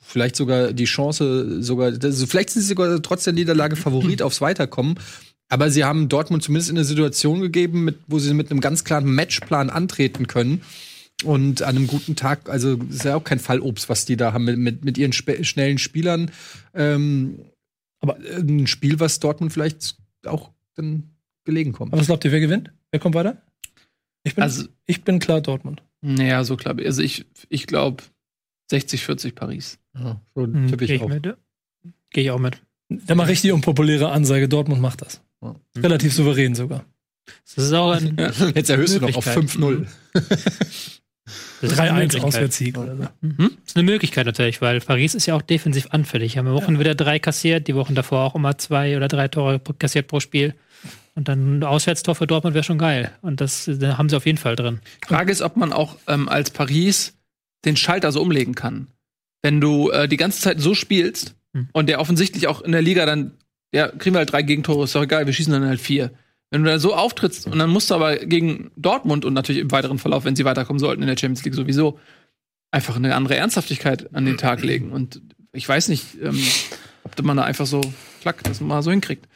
vielleicht 0.02 0.36
sogar 0.36 0.72
die 0.72 0.84
Chance, 0.84 1.62
sogar, 1.62 1.92
also 2.02 2.26
vielleicht 2.26 2.50
sind 2.50 2.62
sie 2.62 2.68
sogar 2.68 3.00
trotz 3.00 3.24
der 3.24 3.32
Niederlage 3.32 3.76
Favorit 3.76 4.22
aufs 4.22 4.40
Weiterkommen. 4.40 4.98
Aber 5.48 5.70
sie 5.70 5.84
haben 5.84 6.08
Dortmund 6.08 6.42
zumindest 6.42 6.70
in 6.70 6.76
eine 6.76 6.84
Situation 6.84 7.40
gegeben, 7.40 7.84
mit, 7.84 7.98
wo 8.06 8.18
sie 8.18 8.34
mit 8.34 8.50
einem 8.50 8.60
ganz 8.60 8.84
klaren 8.84 9.12
Matchplan 9.12 9.70
antreten 9.70 10.26
können. 10.26 10.62
Und 11.24 11.62
an 11.62 11.76
einem 11.76 11.86
guten 11.86 12.16
Tag, 12.16 12.48
also 12.48 12.78
ist 12.88 13.04
ja 13.04 13.16
auch 13.16 13.24
kein 13.24 13.40
Fallobst, 13.40 13.88
was 13.88 14.04
die 14.04 14.16
da 14.16 14.32
haben 14.32 14.44
mit, 14.44 14.58
mit, 14.58 14.84
mit 14.84 14.98
ihren 14.98 15.12
spe 15.12 15.44
schnellen 15.44 15.78
Spielern. 15.78 16.30
Ähm, 16.72 17.40
aber 18.00 18.16
ein 18.16 18.66
Spiel, 18.66 19.00
was 19.00 19.20
Dortmund 19.20 19.52
vielleicht 19.52 19.96
auch 20.24 20.50
dann 20.76 21.10
gelegen 21.44 21.72
kommt. 21.72 21.92
aber 21.92 22.00
was 22.00 22.06
glaubt 22.06 22.24
ihr, 22.24 22.32
wer 22.32 22.40
gewinnt? 22.40 22.72
Wer 22.90 23.00
kommt 23.00 23.14
weiter? 23.14 23.40
Ich 24.22 24.34
bin, 24.34 24.42
Also- 24.42 24.66
ich 24.86 25.02
bin 25.02 25.18
klar 25.18 25.40
Dortmund. 25.40 25.82
Naja, 26.02 26.44
so 26.44 26.56
klar. 26.56 26.76
Also 26.78 27.02
ich, 27.02 27.24
ich 27.48 27.66
glaube 27.66 28.02
60, 28.70 29.04
40 29.04 29.34
Paris. 29.34 29.78
Ja, 29.98 30.20
so 30.34 30.42
Hm, 30.44 30.66
tippe 30.68 30.86
Gehe 30.86 30.96
ich 30.96 31.00
ich, 31.02 31.04
auch. 31.04 31.08
mit. 31.08 31.24
Gehe 32.10 32.24
ich 32.24 32.30
auch 32.30 32.38
mit. 32.38 32.62
Da 32.88 33.14
mache 33.14 33.32
ich 33.32 33.40
die 33.40 33.52
unpopuläre 33.52 34.10
Ansage, 34.10 34.48
Dortmund 34.48 34.80
macht 34.80 35.02
das. 35.02 35.22
Ja. 35.42 35.54
Relativ 35.78 36.12
souverän 36.12 36.54
sogar. 36.54 36.84
Das 37.54 37.64
ist 37.66 37.72
auch 37.72 37.92
ein, 37.92 38.16
Jetzt 38.54 38.70
erhöhst 38.70 38.96
du 38.96 39.00
noch 39.00 39.14
auf 39.16 39.26
Möglichkeit. 39.26 39.60
5-0. 39.60 39.86
das 41.60 41.72
ist 41.72 41.78
eine 41.78 41.90
3-1 41.90 41.94
Möglichkeit. 41.94 42.24
Auswärtssieg 42.24 42.78
oder 42.78 42.96
so. 42.96 43.02
Mhm. 43.20 43.36
Das 43.38 43.48
ist 43.66 43.76
eine 43.76 43.84
Möglichkeit 43.84 44.26
natürlich, 44.26 44.60
weil 44.60 44.80
Paris 44.80 45.14
ist 45.14 45.26
ja 45.26 45.34
auch 45.36 45.42
defensiv 45.42 45.88
anfällig. 45.90 46.36
Haben 46.36 46.46
wir 46.46 46.54
Wochen 46.54 46.78
wieder 46.80 46.94
drei 46.94 47.18
kassiert, 47.18 47.68
die 47.68 47.74
Wochen 47.76 47.94
davor 47.94 48.24
auch 48.24 48.34
immer 48.34 48.58
zwei 48.58 48.96
oder 48.96 49.06
drei 49.08 49.28
Tore 49.28 49.60
kassiert 49.78 50.08
pro 50.08 50.18
Spiel. 50.20 50.54
Und 51.14 51.28
dann 51.28 51.58
ein 51.58 51.64
Auswärtstor 51.64 52.14
für 52.14 52.26
Dortmund 52.26 52.54
wäre 52.54 52.64
schon 52.64 52.78
geil. 52.78 53.12
Und 53.20 53.40
das 53.40 53.68
da 53.72 53.98
haben 53.98 54.08
sie 54.08 54.16
auf 54.16 54.26
jeden 54.26 54.38
Fall 54.38 54.56
drin. 54.56 54.80
Frage 55.06 55.32
ist, 55.32 55.42
ob 55.42 55.56
man 55.56 55.72
auch 55.72 55.96
ähm, 56.06 56.28
als 56.28 56.50
Paris 56.50 57.14
den 57.64 57.76
Schalter 57.76 58.12
so 58.12 58.22
umlegen 58.22 58.54
kann. 58.54 58.86
Wenn 59.42 59.60
du 59.60 59.90
äh, 59.90 60.08
die 60.08 60.16
ganze 60.16 60.40
Zeit 60.40 60.60
so 60.60 60.74
spielst 60.74 61.34
Hm. 61.54 61.68
und 61.72 61.88
der 61.88 62.00
offensichtlich 62.00 62.46
auch 62.46 62.62
in 62.62 62.72
der 62.72 62.82
Liga 62.82 63.06
dann, 63.06 63.32
ja, 63.72 63.88
kriegen 63.88 64.14
wir 64.14 64.18
halt 64.18 64.32
drei 64.32 64.42
Gegentore, 64.42 64.84
ist 64.84 64.94
doch 64.94 65.02
egal, 65.02 65.26
wir 65.26 65.32
schießen 65.32 65.52
dann 65.52 65.66
halt 65.66 65.80
vier. 65.80 66.10
Wenn 66.50 66.64
du 66.64 66.70
da 66.70 66.78
so 66.78 66.94
auftrittst 66.94 67.46
und 67.46 67.58
dann 67.58 67.70
musst 67.70 67.90
du 67.90 67.94
aber 67.94 68.16
gegen 68.16 68.70
Dortmund 68.76 69.24
und 69.24 69.34
natürlich 69.34 69.62
im 69.62 69.70
weiteren 69.70 69.98
Verlauf, 69.98 70.24
wenn 70.24 70.34
sie 70.34 70.44
weiterkommen 70.44 70.80
sollten 70.80 71.02
in 71.02 71.08
der 71.08 71.16
Champions 71.16 71.44
League 71.44 71.54
sowieso, 71.54 71.98
einfach 72.72 72.96
eine 72.96 73.14
andere 73.14 73.36
Ernsthaftigkeit 73.36 74.14
an 74.14 74.26
den 74.26 74.36
Tag 74.36 74.62
legen. 74.62 74.90
Und 74.90 75.22
ich 75.52 75.68
weiß 75.68 75.88
nicht, 75.88 76.20
ähm, 76.22 76.40
ob 77.04 77.20
man 77.22 77.36
da 77.36 77.44
einfach 77.44 77.66
so, 77.66 77.80
klack, 78.20 78.42
das 78.44 78.60
mal 78.60 78.82
so 78.82 78.90
hinkriegt. 78.90 79.28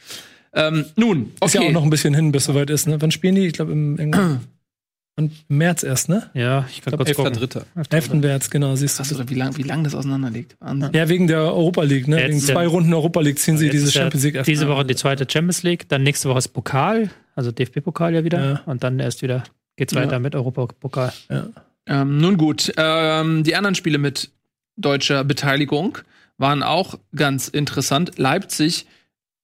Ähm, 0.55 0.85
nun, 0.95 1.31
okay. 1.39 1.45
Ist 1.45 1.53
ja 1.55 1.61
auch 1.61 1.71
noch 1.71 1.83
ein 1.83 1.89
bisschen 1.89 2.13
hin, 2.13 2.31
bis 2.31 2.45
soweit 2.45 2.69
ist. 2.69 2.87
Ne? 2.87 3.01
Wann 3.01 3.11
spielen 3.11 3.35
die? 3.35 3.45
Ich 3.47 3.53
glaube 3.53 3.73
im, 3.73 3.97
im, 3.97 4.11
im 5.17 5.31
März 5.49 5.83
erst, 5.83 6.07
ne? 6.09 6.29
Ja, 6.33 6.65
ich 6.69 6.81
kann 6.81 6.93
Ich 6.93 6.97
kurz 6.97 7.11
glaube, 7.15 7.31
gucken. 7.31 7.63
11.3. 7.85 7.93
11. 7.93 8.13
März, 8.15 8.49
genau, 8.49 8.75
siehst 8.75 8.97
Krass, 8.97 9.09
du. 9.09 9.15
oder 9.15 9.29
wie 9.29 9.33
lang, 9.35 9.55
wie 9.57 9.63
lang 9.63 9.83
das 9.83 9.93
auseinander 9.95 10.29
liegt. 10.29 10.55
Wahnsinn. 10.61 10.91
Ja, 10.93 11.09
wegen 11.09 11.27
der 11.27 11.39
Europa 11.41 11.83
League, 11.83 12.07
ne? 12.07 12.19
Jetzt 12.21 12.29
wegen 12.29 12.39
zwei 12.39 12.63
ja- 12.63 12.69
Runden 12.69 12.93
Europa 12.93 13.19
League 13.21 13.39
ziehen 13.39 13.57
sie 13.57 13.69
diese 13.69 13.85
ja 13.87 13.91
Champions 14.01 14.23
League 14.23 14.35
erst 14.35 14.47
Diese 14.47 14.65
mal. 14.65 14.75
Woche 14.77 14.85
die 14.85 14.95
zweite 14.95 15.27
Champions 15.29 15.63
League, 15.63 15.89
dann 15.89 16.03
nächste 16.03 16.29
Woche 16.29 16.37
ist 16.39 16.49
Pokal, 16.49 17.09
also 17.35 17.51
DFB-Pokal 17.51 18.13
ja 18.13 18.23
wieder. 18.23 18.43
Ja. 18.45 18.61
Und 18.65 18.83
dann 18.83 18.99
erst 18.99 19.21
wieder 19.21 19.43
geht's 19.77 19.93
Ja. 19.93 20.01
weiter 20.01 20.19
mit 20.19 20.35
Europapokal. 20.35 21.11
Ähm, 21.87 22.17
nun 22.17 22.37
gut, 22.37 22.71
ähm, 22.77 23.43
die 23.43 23.55
anderen 23.55 23.75
Spiele 23.75 23.97
mit 23.97 24.31
deutscher 24.77 25.23
Beteiligung 25.23 25.97
waren 26.37 26.63
auch 26.63 26.97
ganz 27.15 27.47
interessant. 27.47 28.17
Leipzig 28.17 28.85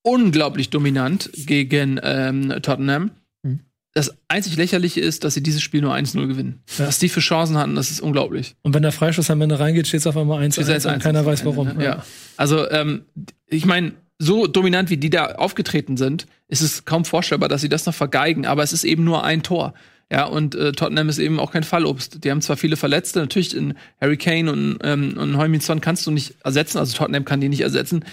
unglaublich 0.03 0.69
dominant 0.69 1.29
gegen 1.33 1.99
ähm, 2.03 2.53
Tottenham. 2.61 3.11
Mhm. 3.43 3.59
Das 3.93 4.15
einzig 4.27 4.55
lächerliche 4.57 5.01
ist, 5.01 5.23
dass 5.23 5.33
sie 5.33 5.43
dieses 5.43 5.61
Spiel 5.61 5.81
nur 5.81 5.93
1-0 5.93 6.27
gewinnen. 6.27 6.63
Ja. 6.77 6.87
Was 6.87 6.99
die 6.99 7.09
für 7.09 7.19
Chancen 7.19 7.57
hatten, 7.57 7.75
das 7.75 7.91
ist 7.91 7.99
unglaublich. 8.01 8.55
Und 8.61 8.73
wenn 8.73 8.83
der 8.83 8.91
Freischuss 8.91 9.29
am 9.29 9.41
Ende 9.41 9.59
reingeht, 9.59 9.87
steht 9.87 10.01
es 10.01 10.07
auf 10.07 10.17
einmal 10.17 10.41
1 10.41 10.55
Steht's 10.55 10.69
und 10.69 10.73
jetzt 10.73 10.87
1-1 10.87 10.99
keiner 10.99 11.25
weiß 11.25 11.45
warum. 11.45 11.67
ne? 11.67 11.83
Ja. 11.83 12.05
Also, 12.37 12.69
ähm, 12.69 13.05
ich 13.47 13.65
meine, 13.65 13.93
so 14.17 14.45
dominant 14.47 14.89
wie 14.89 14.97
die 14.97 15.09
da 15.09 15.25
aufgetreten 15.33 15.97
sind, 15.97 16.27
ist 16.47 16.61
es 16.61 16.85
kaum 16.85 17.05
vorstellbar, 17.05 17.49
dass 17.49 17.61
sie 17.61 17.69
das 17.69 17.85
noch 17.85 17.95
vergeigen, 17.95 18.45
aber 18.45 18.61
es 18.61 18.71
ist 18.71 18.83
eben 18.83 19.03
nur 19.03 19.23
ein 19.23 19.41
Tor. 19.41 19.73
Ja, 20.11 20.25
und 20.25 20.55
äh, 20.55 20.73
Tottenham 20.73 21.07
ist 21.07 21.19
eben 21.19 21.39
auch 21.39 21.51
kein 21.51 21.63
Fallobst. 21.63 22.23
Die 22.23 22.29
haben 22.29 22.41
zwar 22.41 22.57
viele 22.57 22.75
Verletzte, 22.75 23.19
natürlich 23.19 23.55
in 23.55 23.75
Harry 24.01 24.17
Kane 24.17 24.51
und, 24.51 24.77
ähm, 24.83 25.17
und 25.17 25.37
Heuminson 25.37 25.79
kannst 25.79 26.05
du 26.05 26.11
nicht 26.11 26.35
ersetzen, 26.43 26.77
also 26.79 26.95
Tottenham 26.97 27.23
kann 27.23 27.39
die 27.39 27.47
nicht 27.47 27.61
ersetzen. 27.61 28.03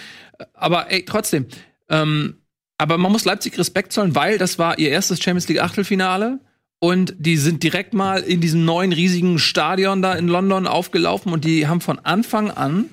Aber 0.55 0.91
ey, 0.93 1.05
trotzdem. 1.05 1.47
Ähm, 1.89 2.37
aber 2.79 2.97
man 2.97 3.11
muss 3.11 3.25
Leipzig 3.25 3.59
Respekt 3.59 3.93
zollen, 3.93 4.15
weil 4.15 4.39
das 4.39 4.59
war 4.59 4.79
ihr 4.79 4.91
erstes 4.91 5.21
Champions 5.23 5.49
League 5.49 5.61
Achtelfinale. 5.61 6.41
Und 6.81 7.15
die 7.19 7.37
sind 7.37 7.65
direkt 7.65 7.93
mal 7.93 8.21
in 8.21 8.41
diesem 8.41 8.65
neuen 8.65 8.93
riesigen 8.93 9.41
Stadion 9.41 10.01
da 10.01 10.15
in 10.15 10.29
London 10.29 10.69
aufgelaufen 10.69 11.33
und 11.33 11.45
die 11.45 11.67
haben 11.67 11.81
von 11.81 11.99
Anfang 11.99 12.53
an 12.53 12.85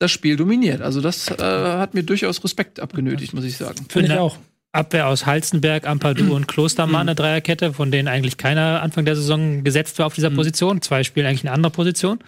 das 0.00 0.10
Spiel 0.10 0.36
dominiert. 0.36 0.82
Also 0.82 1.00
das 1.00 1.30
äh, 1.30 1.36
hat 1.38 1.94
mir 1.94 2.02
durchaus 2.02 2.42
Respekt 2.42 2.80
abgenötigt, 2.80 3.32
muss 3.32 3.44
ich 3.44 3.56
sagen. 3.56 3.86
Finde 3.88 4.14
ich 4.14 4.18
auch. 4.18 4.36
Abwehr 4.72 5.08
aus 5.08 5.26
Halstenberg, 5.26 5.86
Ampadu 5.86 6.34
und 6.34 6.46
Klostermann, 6.46 7.08
eine 7.08 7.16
Dreierkette, 7.16 7.72
von 7.72 7.90
denen 7.90 8.06
eigentlich 8.06 8.36
keiner 8.36 8.82
Anfang 8.82 9.04
der 9.04 9.16
Saison 9.16 9.64
gesetzt 9.64 9.98
war 9.98 10.06
auf 10.06 10.14
dieser 10.14 10.30
Position. 10.30 10.80
Zwei 10.80 11.02
spielen 11.02 11.26
eigentlich 11.26 11.44
eine 11.44 11.52
andere 11.52 11.72
Position. 11.72 12.20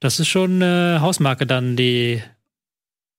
Das 0.00 0.18
ist 0.18 0.28
schon 0.28 0.62
eine 0.62 1.02
Hausmarke 1.02 1.46
dann, 1.46 1.76
die 1.76 2.22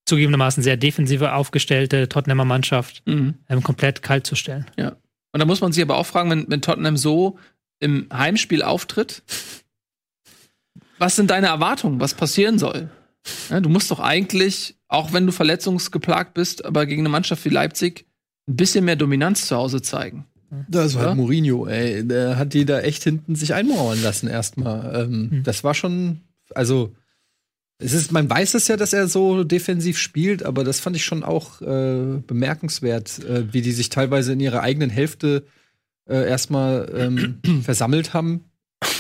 zugegebenermaßen 0.05 0.61
sehr 0.63 0.77
defensive 0.77 1.33
aufgestellte 1.33 2.09
Tottenhammer 2.09 2.45
Mannschaft 2.45 3.03
Mhm. 3.05 3.35
ähm, 3.49 3.63
komplett 3.63 4.01
kalt 4.01 4.27
zu 4.27 4.35
stellen. 4.35 4.65
Und 4.77 5.39
da 5.39 5.45
muss 5.45 5.61
man 5.61 5.71
sich 5.71 5.81
aber 5.83 5.97
auch 5.97 6.05
fragen, 6.05 6.29
wenn, 6.29 6.45
wenn 6.49 6.61
Tottenham 6.61 6.97
so 6.97 7.37
im 7.79 8.07
Heimspiel 8.13 8.61
auftritt, 8.63 9.23
was 10.99 11.15
sind 11.15 11.29
deine 11.31 11.47
Erwartungen, 11.47 11.99
was 11.99 12.13
passieren 12.13 12.59
soll? 12.59 12.89
Ja, 13.49 13.59
du 13.59 13.69
musst 13.69 13.89
doch 13.91 13.99
eigentlich, 13.99 14.75
auch 14.87 15.13
wenn 15.13 15.25
du 15.25 15.31
verletzungsgeplagt 15.31 16.33
bist, 16.33 16.65
aber 16.65 16.85
gegen 16.85 17.01
eine 17.01 17.09
Mannschaft 17.09 17.43
wie 17.45 17.49
Leipzig 17.49 18.05
ein 18.47 18.55
bisschen 18.57 18.85
mehr 18.85 18.95
Dominanz 18.95 19.47
zu 19.47 19.55
Hause 19.55 19.81
zeigen. 19.81 20.25
Das 20.69 20.93
war 20.95 21.01
Ja? 21.03 21.07
halt 21.09 21.17
Mourinho, 21.17 21.65
ey. 21.67 22.07
Der 22.07 22.37
hat 22.37 22.53
die 22.53 22.65
da 22.65 22.79
echt 22.81 23.03
hinten 23.03 23.35
sich 23.35 23.53
einmauern 23.53 24.01
lassen 24.03 24.27
erstmal. 24.27 25.03
Ähm, 25.05 25.31
Hm. 25.31 25.43
Das 25.43 25.63
war 25.63 25.73
schon, 25.73 26.21
also 26.53 26.93
es 27.79 27.93
ist, 27.93 28.11
man 28.11 28.29
weiß 28.29 28.53
es 28.53 28.67
ja, 28.67 28.77
dass 28.77 28.93
er 28.93 29.07
so 29.07 29.43
defensiv 29.43 29.97
spielt, 29.97 30.43
aber 30.43 30.63
das 30.63 30.79
fand 30.79 30.95
ich 30.95 31.03
schon 31.03 31.23
auch 31.23 31.61
äh, 31.61 32.21
bemerkenswert, 32.25 33.19
äh, 33.25 33.51
wie 33.53 33.61
die 33.61 33.71
sich 33.71 33.89
teilweise 33.89 34.33
in 34.33 34.39
ihrer 34.39 34.61
eigenen 34.61 34.89
Hälfte 34.89 35.45
äh, 36.07 36.27
erstmal 36.27 36.91
ähm, 36.95 37.39
versammelt 37.63 38.13
haben. 38.13 38.45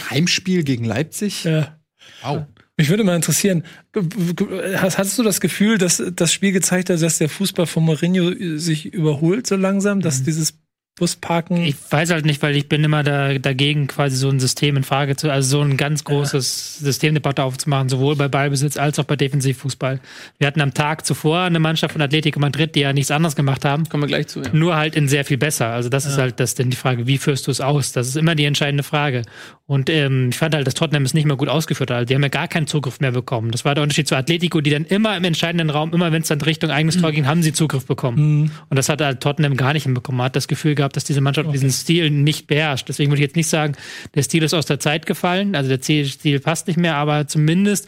Heimspiel 0.09 0.63
gegen 0.63 0.85
Leipzig. 0.85 1.43
Ja. 1.43 1.79
Wow. 2.23 2.45
Mich 2.77 2.89
würde 2.89 3.03
mal 3.03 3.15
interessieren, 3.15 3.63
hattest 3.95 5.19
du 5.19 5.23
das 5.23 5.39
Gefühl, 5.39 5.77
dass 5.77 6.01
das 6.15 6.33
Spiel 6.33 6.51
gezeigt 6.51 6.89
hat, 6.89 7.01
dass 7.01 7.19
der 7.19 7.29
Fußball 7.29 7.67
von 7.67 7.83
Mourinho 7.83 8.57
sich 8.57 8.91
überholt 8.91 9.45
so 9.45 9.55
langsam, 9.55 10.01
dass 10.01 10.21
Mhm. 10.21 10.25
dieses 10.25 10.53
Busparken 10.95 11.57
Ich 11.63 11.75
weiß 11.89 12.11
halt 12.11 12.23
nicht, 12.23 12.43
weil 12.43 12.55
ich 12.55 12.69
bin 12.69 12.83
immer 12.83 13.01
da, 13.01 13.39
dagegen, 13.39 13.87
quasi 13.87 14.15
so 14.15 14.29
ein 14.29 14.39
System 14.39 14.77
in 14.77 14.83
Frage 14.83 15.15
zu, 15.15 15.31
also 15.31 15.57
so 15.57 15.63
ein 15.63 15.75
ganz 15.75 16.03
großes 16.03 16.77
Systemdebatte 16.77 17.43
aufzumachen, 17.43 17.89
sowohl 17.89 18.15
bei 18.15 18.27
Ballbesitz 18.27 18.77
als 18.77 18.99
auch 18.99 19.03
bei 19.05 19.15
Defensivfußball. 19.15 19.99
Wir 20.37 20.47
hatten 20.47 20.61
am 20.61 20.75
Tag 20.75 21.03
zuvor 21.03 21.41
eine 21.41 21.57
Mannschaft 21.57 21.93
von 21.93 22.01
Atletico 22.01 22.39
Madrid, 22.39 22.75
die 22.75 22.81
ja 22.81 22.93
nichts 22.93 23.09
anderes 23.09 23.35
gemacht 23.35 23.65
haben, 23.65 23.89
Kommen 23.89 24.03
wir 24.03 24.07
gleich 24.07 24.27
zu. 24.27 24.41
Ja. 24.41 24.49
nur 24.53 24.75
halt 24.75 24.95
in 24.95 25.07
sehr 25.07 25.25
viel 25.25 25.37
besser. 25.37 25.69
Also 25.69 25.89
das 25.89 26.05
ist 26.05 26.19
halt 26.19 26.39
das 26.39 26.53
denn 26.53 26.69
die 26.69 26.77
Frage, 26.77 27.07
wie 27.07 27.17
führst 27.17 27.47
du 27.47 27.51
es 27.51 27.59
aus? 27.59 27.91
Das 27.91 28.07
ist 28.07 28.15
immer 28.15 28.35
die 28.35 28.45
entscheidende 28.45 28.83
Frage. 28.83 29.23
Und 29.65 29.89
ähm, 29.89 30.29
ich 30.29 30.37
fand 30.37 30.53
halt, 30.53 30.67
dass 30.67 30.75
Tottenham 30.75 31.03
es 31.03 31.15
nicht 31.15 31.25
mehr 31.25 31.37
gut 31.37 31.49
ausgeführt 31.49 31.89
hat. 31.89 32.09
Die 32.09 32.13
haben 32.13 32.21
ja 32.21 32.27
gar 32.27 32.47
keinen 32.47 32.67
Zugriff 32.67 32.99
mehr 32.99 33.13
bekommen. 33.13 33.49
Das 33.49 33.65
war 33.65 33.73
der 33.73 33.81
Unterschied 33.81 34.07
zu 34.07 34.15
Atletico, 34.15 34.61
die 34.61 34.69
dann 34.69 34.85
immer 34.85 35.17
im 35.17 35.23
entscheidenden 35.23 35.69
Raum, 35.71 35.91
immer 35.93 36.11
wenn 36.11 36.21
es 36.21 36.27
dann 36.27 36.41
Richtung 36.41 36.69
eigenes 36.69 36.97
Tor 36.99 37.11
ging, 37.11 37.25
haben 37.25 37.41
sie 37.41 37.53
Zugriff 37.53 37.87
bekommen. 37.87 38.51
Und 38.69 38.77
das 38.77 38.89
hat 38.89 39.01
halt 39.01 39.21
Tottenham 39.21 39.57
gar 39.57 39.73
nicht 39.73 39.83
hinbekommen. 39.83 40.17
Man 40.17 40.25
hat 40.25 40.35
das 40.35 40.47
Gefühl 40.47 40.75
gehabt, 40.75 40.82
dass 40.91 41.05
diese 41.05 41.21
Mannschaft 41.21 41.53
diesen 41.53 41.71
Stil 41.71 42.09
nicht 42.09 42.47
beherrscht. 42.47 42.89
Deswegen 42.89 43.11
würde 43.11 43.21
ich 43.21 43.27
jetzt 43.27 43.37
nicht 43.37 43.47
sagen, 43.47 43.75
der 44.15 44.23
Stil 44.23 44.43
ist 44.43 44.53
aus 44.53 44.65
der 44.65 44.81
Zeit 44.81 45.05
gefallen. 45.05 45.55
Also 45.55 45.69
der 45.75 45.81
Stil 45.81 46.39
passt 46.41 46.67
nicht 46.67 46.77
mehr, 46.77 46.95
aber 46.95 47.27
zumindest 47.27 47.87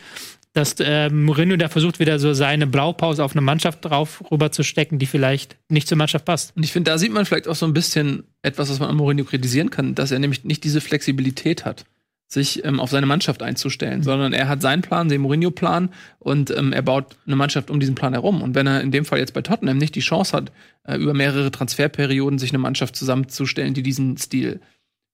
dass 0.56 0.76
äh, 0.80 1.10
Mourinho 1.10 1.58
da 1.58 1.68
versucht, 1.68 2.00
wieder 2.00 2.18
so 2.18 2.34
seine 2.34 2.66
Blaupause 2.66 3.24
auf 3.24 3.34
eine 3.34 3.42
Mannschaft 3.42 3.84
drauf 3.84 4.24
rüber 4.32 4.54
zu 4.54 4.64
stecken, 4.64 5.00
die 5.00 5.06
vielleicht 5.06 5.58
nicht 5.68 5.88
zur 5.88 5.98
Mannschaft 5.98 6.24
passt. 6.24 6.56
Und 6.56 6.64
ich 6.64 6.72
finde, 6.72 6.92
da 6.92 6.98
sieht 6.98 7.12
man 7.12 7.26
vielleicht 7.26 7.50
auch 7.50 7.56
so 7.56 7.66
ein 7.66 7.74
bisschen 7.74 8.24
etwas, 8.42 8.70
was 8.70 8.80
man 8.80 8.90
an 8.90 8.96
Mourinho 8.96 9.26
kritisieren 9.26 9.70
kann, 9.70 9.96
dass 9.96 10.12
er 10.12 10.20
nämlich 10.20 10.46
nicht 10.46 10.64
diese 10.64 10.80
Flexibilität 10.80 11.66
hat, 11.66 11.86
sich 12.28 12.66
ähm, 12.66 12.80
auf 12.80 12.90
seine 12.90 13.06
Mannschaft 13.06 13.44
einzustellen, 13.44 14.02
sondern 14.04 14.34
er 14.34 14.48
hat 14.48 14.62
seinen 14.62 14.82
Plan, 14.82 15.10
den 15.10 15.22
Mourinho-Plan, 15.22 15.90
und 16.20 16.50
ähm, 16.52 16.74
er 16.74 16.82
baut 16.82 17.18
eine 17.26 17.36
Mannschaft 17.36 17.70
um 17.70 17.80
diesen 17.80 17.96
Plan 17.96 18.14
herum. 18.14 18.42
Und 18.42 18.56
wenn 18.56 18.68
er 18.68 18.82
in 18.82 18.92
dem 18.92 19.06
Fall 19.06 19.20
jetzt 19.20 19.34
bei 19.34 19.42
Tottenham 19.42 19.78
nicht 19.78 19.96
die 19.96 20.00
Chance 20.00 20.36
hat, 20.36 20.52
äh, 20.84 20.98
über 20.98 21.14
mehrere 21.14 21.52
Transferperioden 21.52 22.40
sich 22.40 22.52
eine 22.52 22.58
Mannschaft 22.58 22.96
zusammenzustellen, 22.96 23.74
die 23.74 23.84
diesen 23.84 24.18
Stil 24.18 24.60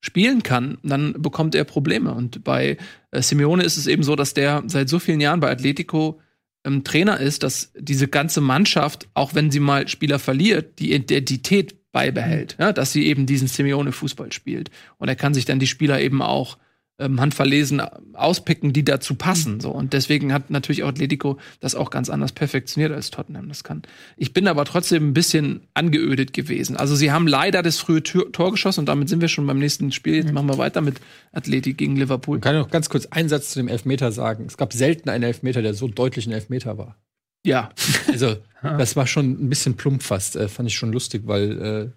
spielen 0.00 0.42
kann, 0.42 0.78
dann 0.82 1.14
bekommt 1.20 1.54
er 1.54 1.64
Probleme. 1.64 2.12
Und 2.12 2.42
bei 2.44 2.76
äh, 3.10 3.22
Simeone 3.22 3.62
ist 3.62 3.76
es 3.76 3.86
eben 3.86 4.02
so, 4.02 4.16
dass 4.16 4.34
der 4.34 4.62
seit 4.66 4.88
so 4.88 4.98
vielen 4.98 5.20
Jahren 5.20 5.40
bei 5.40 5.50
Atletico 5.50 6.20
ähm, 6.64 6.82
Trainer 6.82 7.20
ist, 7.20 7.42
dass 7.42 7.72
diese 7.78 8.08
ganze 8.08 8.40
Mannschaft, 8.40 9.08
auch 9.14 9.34
wenn 9.34 9.50
sie 9.50 9.60
mal 9.60 9.86
Spieler 9.86 10.18
verliert, 10.18 10.78
die 10.78 10.92
Identität 10.92 11.92
beibehält, 11.92 12.56
ja, 12.58 12.72
dass 12.72 12.92
sie 12.92 13.06
eben 13.06 13.26
diesen 13.26 13.48
Simeone-Fußball 13.48 14.32
spielt. 14.32 14.70
Und 14.96 15.08
er 15.08 15.16
kann 15.16 15.34
sich 15.34 15.44
dann 15.44 15.58
die 15.58 15.66
Spieler 15.66 16.00
eben 16.00 16.22
auch 16.22 16.56
ähm, 17.02 17.20
handverlesen 17.20 17.80
auspicken, 18.14 18.72
die 18.72 18.84
dazu 18.84 19.14
passen. 19.14 19.60
So. 19.60 19.70
Und 19.70 19.92
deswegen 19.92 20.32
hat 20.32 20.50
natürlich 20.50 20.82
auch 20.82 20.88
Atletico 20.88 21.38
das 21.60 21.74
auch 21.74 21.90
ganz 21.90 22.08
anders 22.08 22.32
perfektioniert 22.32 22.92
als 22.92 23.10
Tottenham 23.10 23.48
das 23.48 23.64
kann. 23.64 23.82
Ich 24.16 24.32
bin 24.32 24.46
aber 24.48 24.64
trotzdem 24.64 25.08
ein 25.08 25.14
bisschen 25.14 25.62
angeödet 25.74 26.32
gewesen. 26.32 26.76
Also 26.76 26.96
sie 26.96 27.12
haben 27.12 27.26
leider 27.26 27.62
das 27.62 27.78
frühe 27.78 28.02
Tor 28.02 28.50
geschossen 28.50 28.80
und 28.80 28.86
damit 28.86 29.08
sind 29.08 29.20
wir 29.20 29.28
schon 29.28 29.46
beim 29.46 29.58
nächsten 29.58 29.92
Spiel. 29.92 30.16
Jetzt 30.16 30.32
machen 30.32 30.48
wir 30.48 30.58
weiter 30.58 30.80
mit 30.80 31.00
Athletik 31.32 31.76
gegen 31.78 31.96
Liverpool. 31.96 32.36
Man 32.36 32.42
kann 32.42 32.56
noch 32.56 32.70
ganz 32.70 32.88
kurz 32.88 33.06
einen 33.06 33.28
Satz 33.28 33.50
zu 33.50 33.58
dem 33.58 33.68
Elfmeter 33.68 34.12
sagen. 34.12 34.44
Es 34.46 34.56
gab 34.56 34.72
selten 34.72 35.08
einen 35.08 35.24
Elfmeter, 35.24 35.62
der 35.62 35.74
so 35.74 35.88
deutlich 35.88 36.26
ein 36.26 36.32
Elfmeter 36.32 36.78
war. 36.78 36.96
Ja, 37.44 37.70
Also, 38.12 38.36
das 38.62 38.94
war 38.96 39.06
schon 39.06 39.32
ein 39.32 39.48
bisschen 39.48 39.74
plump 39.74 40.02
fast. 40.02 40.36
Äh, 40.36 40.48
fand 40.48 40.68
ich 40.68 40.76
schon 40.76 40.92
lustig, 40.92 41.22
weil 41.26 41.62
äh, 41.62 41.90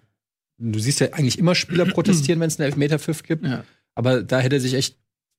du 0.58 0.78
siehst 0.78 1.00
ja 1.00 1.08
eigentlich 1.12 1.38
immer 1.38 1.54
Spieler 1.54 1.84
protestieren, 1.92 2.40
wenn 2.40 2.48
es 2.48 2.58
einen 2.58 2.66
Elfmeterpfiff 2.66 3.22
gibt. 3.22 3.44
ja. 3.44 3.64
Aber 3.96 4.22
da 4.22 4.38
hätte 4.38 4.56
er 4.56 4.60
sich 4.60 4.74
echt 4.74 4.96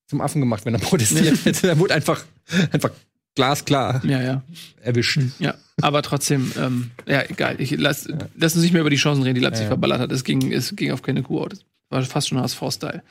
zum 0.08 0.20
Affen 0.20 0.42
gemacht, 0.42 0.66
wenn 0.66 0.74
er 0.74 0.80
protestiert 0.82 1.46
hätte. 1.46 1.70
Er 1.70 1.80
wurde 1.80 1.94
einfach, 1.94 2.24
einfach 2.72 2.92
glasklar 3.36 4.04
Ja, 4.06 4.22
ja. 4.22 4.42
erwischt. 4.82 5.20
Ja, 5.40 5.54
aber 5.82 6.02
trotzdem, 6.02 6.52
ähm, 6.58 6.92
ja, 7.06 7.22
egal. 7.30 7.62
Ich 7.62 7.72
lass, 7.72 8.08
lass 8.36 8.56
uns 8.56 8.64
nicht 8.64 8.74
mehr 8.74 8.82
über 8.82 8.90
die 8.90 8.96
Chancen 8.98 9.24
reden, 9.24 9.36
die 9.36 9.42
Leipzig 9.42 9.62
Ja, 9.62 9.66
ja. 9.66 9.70
verballert 9.70 10.00
hat. 10.00 10.12
Es 10.12 10.24
ging, 10.24 10.52
es 10.52 10.76
ging 10.76 10.92
auf 10.92 11.02
keine 11.04 11.24
Kuh. 11.24 11.46
Das 11.48 11.60
war 11.90 12.04
fast 12.04 12.28
schon 12.30 12.40
HSV-Style. 12.40 13.04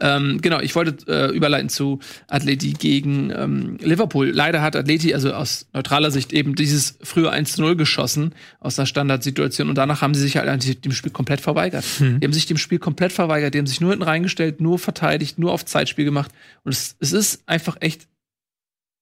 Ähm, 0.00 0.40
genau, 0.40 0.60
ich 0.60 0.74
wollte 0.74 1.06
äh, 1.06 1.34
überleiten 1.34 1.68
zu 1.68 2.00
Atleti 2.28 2.72
gegen 2.72 3.30
ähm, 3.30 3.78
Liverpool. 3.80 4.30
Leider 4.30 4.60
hat 4.60 4.76
Atleti, 4.76 5.14
also 5.14 5.32
aus 5.32 5.66
neutraler 5.72 6.10
Sicht, 6.10 6.32
eben 6.32 6.54
dieses 6.54 6.98
frühe 7.02 7.32
1-0 7.32 7.76
geschossen 7.76 8.34
aus 8.60 8.78
einer 8.78 8.86
Standardsituation 8.86 9.68
und 9.68 9.76
danach 9.76 10.02
haben 10.02 10.14
sie 10.14 10.22
sich 10.22 10.36
halt 10.36 10.48
eigentlich 10.48 10.80
dem 10.80 10.92
Spiel 10.92 11.12
komplett 11.12 11.40
verweigert. 11.40 11.84
Die 12.00 12.24
haben 12.24 12.32
sich 12.32 12.46
dem 12.46 12.56
Spiel 12.56 12.78
komplett 12.78 13.12
verweigert, 13.12 13.54
die 13.54 13.58
haben 13.58 13.66
sich 13.66 13.80
nur 13.80 13.90
hinten 13.90 14.04
reingestellt, 14.04 14.60
nur 14.60 14.78
verteidigt, 14.78 15.38
nur 15.38 15.52
auf 15.52 15.64
Zeitspiel 15.64 16.04
gemacht. 16.04 16.32
Und 16.64 16.72
es, 16.72 16.96
es 17.00 17.12
ist 17.12 17.42
einfach 17.46 17.76
echt 17.80 18.08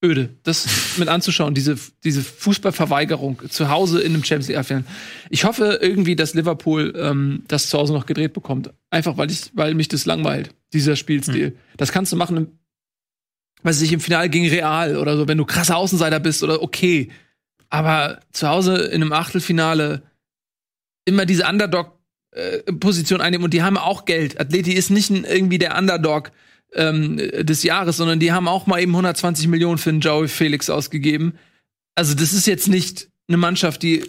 öde, 0.03 0.31
das 0.43 0.67
mit 0.99 1.09
anzuschauen, 1.09 1.55
diese, 1.55 1.77
diese 2.03 2.23
Fußballverweigerung 2.23 3.49
zu 3.49 3.69
Hause 3.69 4.01
in 4.01 4.15
einem 4.15 4.25
Champions 4.25 4.49
League 4.49 4.65
Finale. 4.65 4.85
Ich 5.31 5.45
hoffe 5.45 5.79
irgendwie, 5.81 6.17
dass 6.17 6.35
Liverpool 6.35 6.93
ähm, 6.97 7.45
das 7.49 7.69
zu 7.69 7.79
Hause 7.79 7.93
noch 7.93 8.07
gedreht 8.07 8.33
bekommt. 8.33 8.71
Einfach 8.91 9.17
weil 9.17 9.31
ich, 9.31 9.51
weil 9.55 9.75
mich 9.75 9.89
das 9.89 10.05
langweilt, 10.05 10.55
dieser 10.73 10.97
Spielstil. 10.97 11.51
Mhm. 11.51 11.55
Das 11.77 11.93
kannst 11.93 12.13
du 12.13 12.17
machen, 12.17 12.37
im, 12.37 12.49
weiß 13.63 13.81
ich, 13.83 13.93
im 13.93 14.01
Finale 14.01 14.29
gegen 14.29 14.49
Real 14.49 14.97
oder 14.97 15.17
so, 15.17 15.29
wenn 15.29 15.39
du 15.39 15.45
krasser 15.45 15.77
Außenseiter 15.77 16.19
bist 16.19 16.43
oder 16.43 16.63
okay. 16.63 17.11
Aber 17.69 18.21
zu 18.33 18.49
Hause 18.49 18.77
in 18.77 19.03
einem 19.03 19.13
Achtelfinale 19.13 20.03
immer 21.05 21.27
diese 21.27 21.47
Underdog-Position 21.47 23.21
einnehmen 23.21 23.45
und 23.45 23.55
die 23.55 23.63
haben 23.63 23.79
auch 23.79 24.05
Geld. 24.05 24.41
Atleti 24.41 24.73
ist 24.73 24.91
nicht 24.91 25.11
irgendwie 25.11 25.59
der 25.59 25.79
Underdog 25.79 26.33
ähm, 26.75 27.17
des 27.17 27.63
Jahres, 27.63 27.97
sondern 27.97 28.21
die 28.21 28.33
haben 28.33 28.49
auch 28.49 28.67
mal 28.67 28.81
eben 28.81 28.93
120 28.93 29.49
Millionen 29.49 29.79
für 29.79 29.91
den 29.91 30.01
Joey 30.01 30.29
Felix 30.29 30.71
ausgegeben. 30.71 31.35
Also 31.95 32.15
das 32.15 32.33
ist 32.33 32.47
jetzt 32.47 32.69
nicht 32.69 33.09
eine 33.29 33.37
Mannschaft, 33.37 33.83
die 33.83 34.05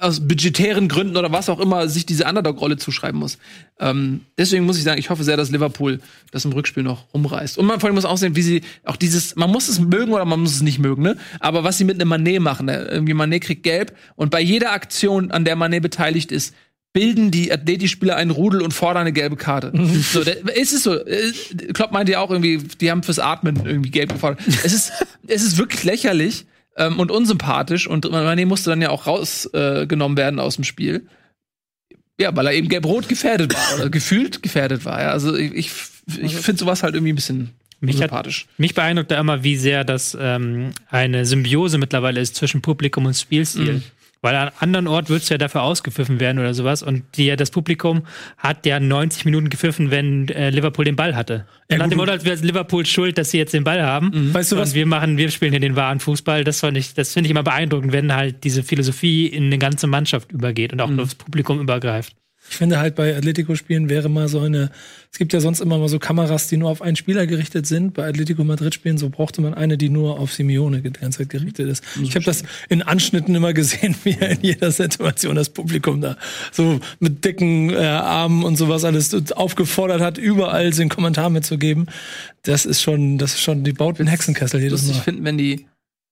aus 0.00 0.20
budgetären 0.20 0.86
Gründen 0.88 1.16
oder 1.16 1.32
was 1.32 1.48
auch 1.48 1.58
immer 1.58 1.88
sich 1.88 2.06
diese 2.06 2.24
Underdog-Rolle 2.24 2.76
zuschreiben 2.76 3.18
muss. 3.18 3.36
Ähm, 3.80 4.20
deswegen 4.38 4.64
muss 4.64 4.78
ich 4.78 4.84
sagen, 4.84 5.00
ich 5.00 5.10
hoffe 5.10 5.24
sehr, 5.24 5.36
dass 5.36 5.50
Liverpool 5.50 6.00
das 6.30 6.44
im 6.44 6.52
Rückspiel 6.52 6.84
noch 6.84 7.12
rumreißt. 7.12 7.58
Und 7.58 7.66
man 7.66 7.80
vor 7.80 7.88
allem 7.88 7.96
muss 7.96 8.04
auch 8.04 8.16
sehen, 8.16 8.36
wie 8.36 8.42
sie 8.42 8.62
auch 8.84 8.94
dieses, 8.94 9.34
man 9.34 9.50
muss 9.50 9.68
es 9.68 9.80
mögen 9.80 10.12
oder 10.12 10.24
man 10.24 10.38
muss 10.38 10.54
es 10.54 10.62
nicht 10.62 10.78
mögen, 10.78 11.02
ne? 11.02 11.16
Aber 11.40 11.64
was 11.64 11.78
sie 11.78 11.84
mit 11.84 11.96
einem 11.96 12.08
Manet 12.08 12.40
machen, 12.40 12.66
ne? 12.66 12.86
irgendwie 12.88 13.14
Manet 13.14 13.42
kriegt 13.42 13.64
gelb 13.64 13.96
und 14.14 14.30
bei 14.30 14.40
jeder 14.40 14.70
Aktion, 14.70 15.32
an 15.32 15.44
der 15.44 15.56
Manet 15.56 15.82
beteiligt 15.82 16.30
ist, 16.30 16.54
bilden 16.98 17.30
die 17.30 17.52
Athletispieler 17.52 18.16
einen 18.16 18.32
Rudel 18.32 18.60
und 18.60 18.74
fordern 18.74 19.02
eine 19.02 19.12
gelbe 19.12 19.36
Karte. 19.36 19.70
so, 20.12 20.20
ist 20.20 20.72
es 20.72 20.82
so. 20.82 20.94
Äh, 20.96 21.32
Klopp 21.72 21.92
meinte 21.92 22.10
ja 22.10 22.18
auch 22.18 22.32
irgendwie, 22.32 22.58
die 22.58 22.90
haben 22.90 23.04
fürs 23.04 23.20
Atmen 23.20 23.64
irgendwie 23.64 23.90
gelb 23.90 24.12
gefordert. 24.12 24.40
es 24.48 24.72
ist, 24.72 24.92
es 25.28 25.44
ist 25.44 25.58
wirklich 25.58 25.84
lächerlich 25.84 26.46
ähm, 26.76 26.98
und 26.98 27.12
unsympathisch 27.12 27.86
und 27.86 28.04
Mané 28.04 28.46
musste 28.46 28.70
dann 28.70 28.82
ja 28.82 28.90
auch 28.90 29.06
rausgenommen 29.06 30.16
äh, 30.16 30.20
werden 30.20 30.40
aus 30.40 30.56
dem 30.56 30.64
Spiel. 30.64 31.06
Ja, 32.20 32.34
weil 32.34 32.48
er 32.48 32.52
eben 32.54 32.68
gelb-rot 32.68 33.08
gefährdet 33.08 33.54
war 33.54 33.76
oder 33.76 33.90
gefühlt 33.90 34.42
gefährdet 34.42 34.84
war. 34.84 35.00
Ja. 35.00 35.10
Also 35.10 35.36
ich, 35.36 35.54
ich, 35.54 35.70
ich 36.20 36.34
finde 36.34 36.58
sowas 36.58 36.82
halt 36.82 36.96
irgendwie 36.96 37.12
ein 37.12 37.16
bisschen 37.16 37.50
Mich, 37.78 37.94
hat, 37.94 38.10
unsympathisch. 38.10 38.48
mich 38.56 38.74
beeindruckt 38.74 39.12
da 39.12 39.20
immer, 39.20 39.44
wie 39.44 39.56
sehr 39.56 39.84
das 39.84 40.18
ähm, 40.20 40.72
eine 40.90 41.24
Symbiose 41.24 41.78
mittlerweile 41.78 42.20
ist 42.20 42.34
zwischen 42.34 42.60
Publikum 42.60 43.06
und 43.06 43.14
Spielstil. 43.14 43.74
Mhm. 43.74 43.82
Weil 44.20 44.34
an 44.34 44.50
anderen 44.58 44.86
Ort 44.88 45.08
würdest 45.10 45.30
du 45.30 45.34
ja 45.34 45.38
dafür 45.38 45.62
ausgepfiffen 45.62 46.18
werden 46.18 46.38
oder 46.40 46.52
sowas. 46.54 46.82
Und 46.82 47.04
die, 47.16 47.34
das 47.36 47.50
Publikum 47.52 48.02
hat 48.36 48.66
ja 48.66 48.80
90 48.80 49.24
Minuten 49.24 49.48
gepfiffen, 49.48 49.90
wenn 49.92 50.28
äh, 50.28 50.50
Liverpool 50.50 50.84
den 50.84 50.96
Ball 50.96 51.14
hatte. 51.14 51.46
Ja, 51.70 51.78
Nach 51.78 51.88
dem 51.88 51.98
Motto, 51.98 52.10
als 52.12 52.24
wäre 52.24 52.34
Liverpool 52.36 52.84
schuld, 52.84 53.16
dass 53.18 53.30
sie 53.30 53.38
jetzt 53.38 53.54
den 53.54 53.62
Ball 53.64 53.82
haben. 53.82 54.34
Weißt 54.34 54.50
du 54.52 54.56
und 54.56 54.62
was? 54.62 54.74
wir 54.74 54.86
machen, 54.86 55.16
wir 55.18 55.30
spielen 55.30 55.52
hier 55.52 55.60
den 55.60 55.76
wahren 55.76 56.00
Fußball. 56.00 56.42
Das 56.42 56.60
fand 56.60 56.76
ich, 56.76 56.94
das 56.94 57.12
finde 57.12 57.28
ich 57.28 57.30
immer 57.30 57.42
beeindruckend, 57.44 57.92
wenn 57.92 58.12
halt 58.14 58.42
diese 58.44 58.62
Philosophie 58.64 59.26
in 59.26 59.44
eine 59.44 59.58
ganze 59.58 59.86
Mannschaft 59.86 60.32
übergeht 60.32 60.72
und 60.72 60.80
auch 60.80 60.88
Mhm. 60.88 61.00
aufs 61.00 61.14
Publikum 61.14 61.60
übergreift. 61.60 62.14
Ich 62.50 62.56
finde 62.56 62.78
halt 62.78 62.94
bei 62.94 63.16
Atletico-Spielen 63.16 63.88
wäre 63.88 64.08
mal 64.08 64.28
so 64.28 64.40
eine, 64.40 64.70
es 65.12 65.18
gibt 65.18 65.32
ja 65.32 65.40
sonst 65.40 65.60
immer 65.60 65.78
mal 65.78 65.88
so 65.88 65.98
Kameras, 65.98 66.48
die 66.48 66.56
nur 66.56 66.70
auf 66.70 66.82
einen 66.82 66.96
Spieler 66.96 67.26
gerichtet 67.26 67.66
sind. 67.66 67.94
Bei 67.94 68.08
Atletico 68.08 68.44
Madrid-Spielen, 68.44 68.98
so 68.98 69.10
brauchte 69.10 69.40
man 69.40 69.54
eine, 69.54 69.76
die 69.76 69.90
nur 69.90 70.18
auf 70.18 70.32
Simeone 70.32 70.80
die 70.80 70.90
ganze 70.90 71.18
Zeit 71.18 71.30
gerichtet 71.30 71.68
ist. 71.68 71.84
Ich 72.02 72.14
habe 72.14 72.24
das 72.24 72.44
in 72.68 72.82
Anschnitten 72.82 73.34
immer 73.34 73.52
gesehen, 73.52 73.94
wie 74.04 74.16
er 74.18 74.30
in 74.30 74.40
jeder 74.42 74.70
Situation 74.70 75.36
das 75.36 75.50
Publikum 75.50 76.00
da 76.00 76.16
so 76.52 76.80
mit 77.00 77.24
dicken 77.24 77.70
äh, 77.70 77.76
Armen 77.76 78.44
und 78.44 78.56
sowas 78.56 78.84
alles 78.84 79.32
aufgefordert 79.32 80.00
hat, 80.00 80.18
überall 80.18 80.70
den 80.70 80.88
Kommentar 80.88 81.30
mitzugeben. 81.30 81.86
Das 82.42 82.64
ist 82.64 82.82
schon, 82.82 83.18
das 83.18 83.34
ist 83.34 83.42
schon, 83.42 83.64
die 83.64 83.72
baut 83.72 83.98
einen 83.98 84.08
Hexenkessel 84.08 84.60
jedes 84.60 84.86
Mal. 84.86 84.94
finden, 84.94 85.24
wenn 85.24 85.38
die 85.38 85.66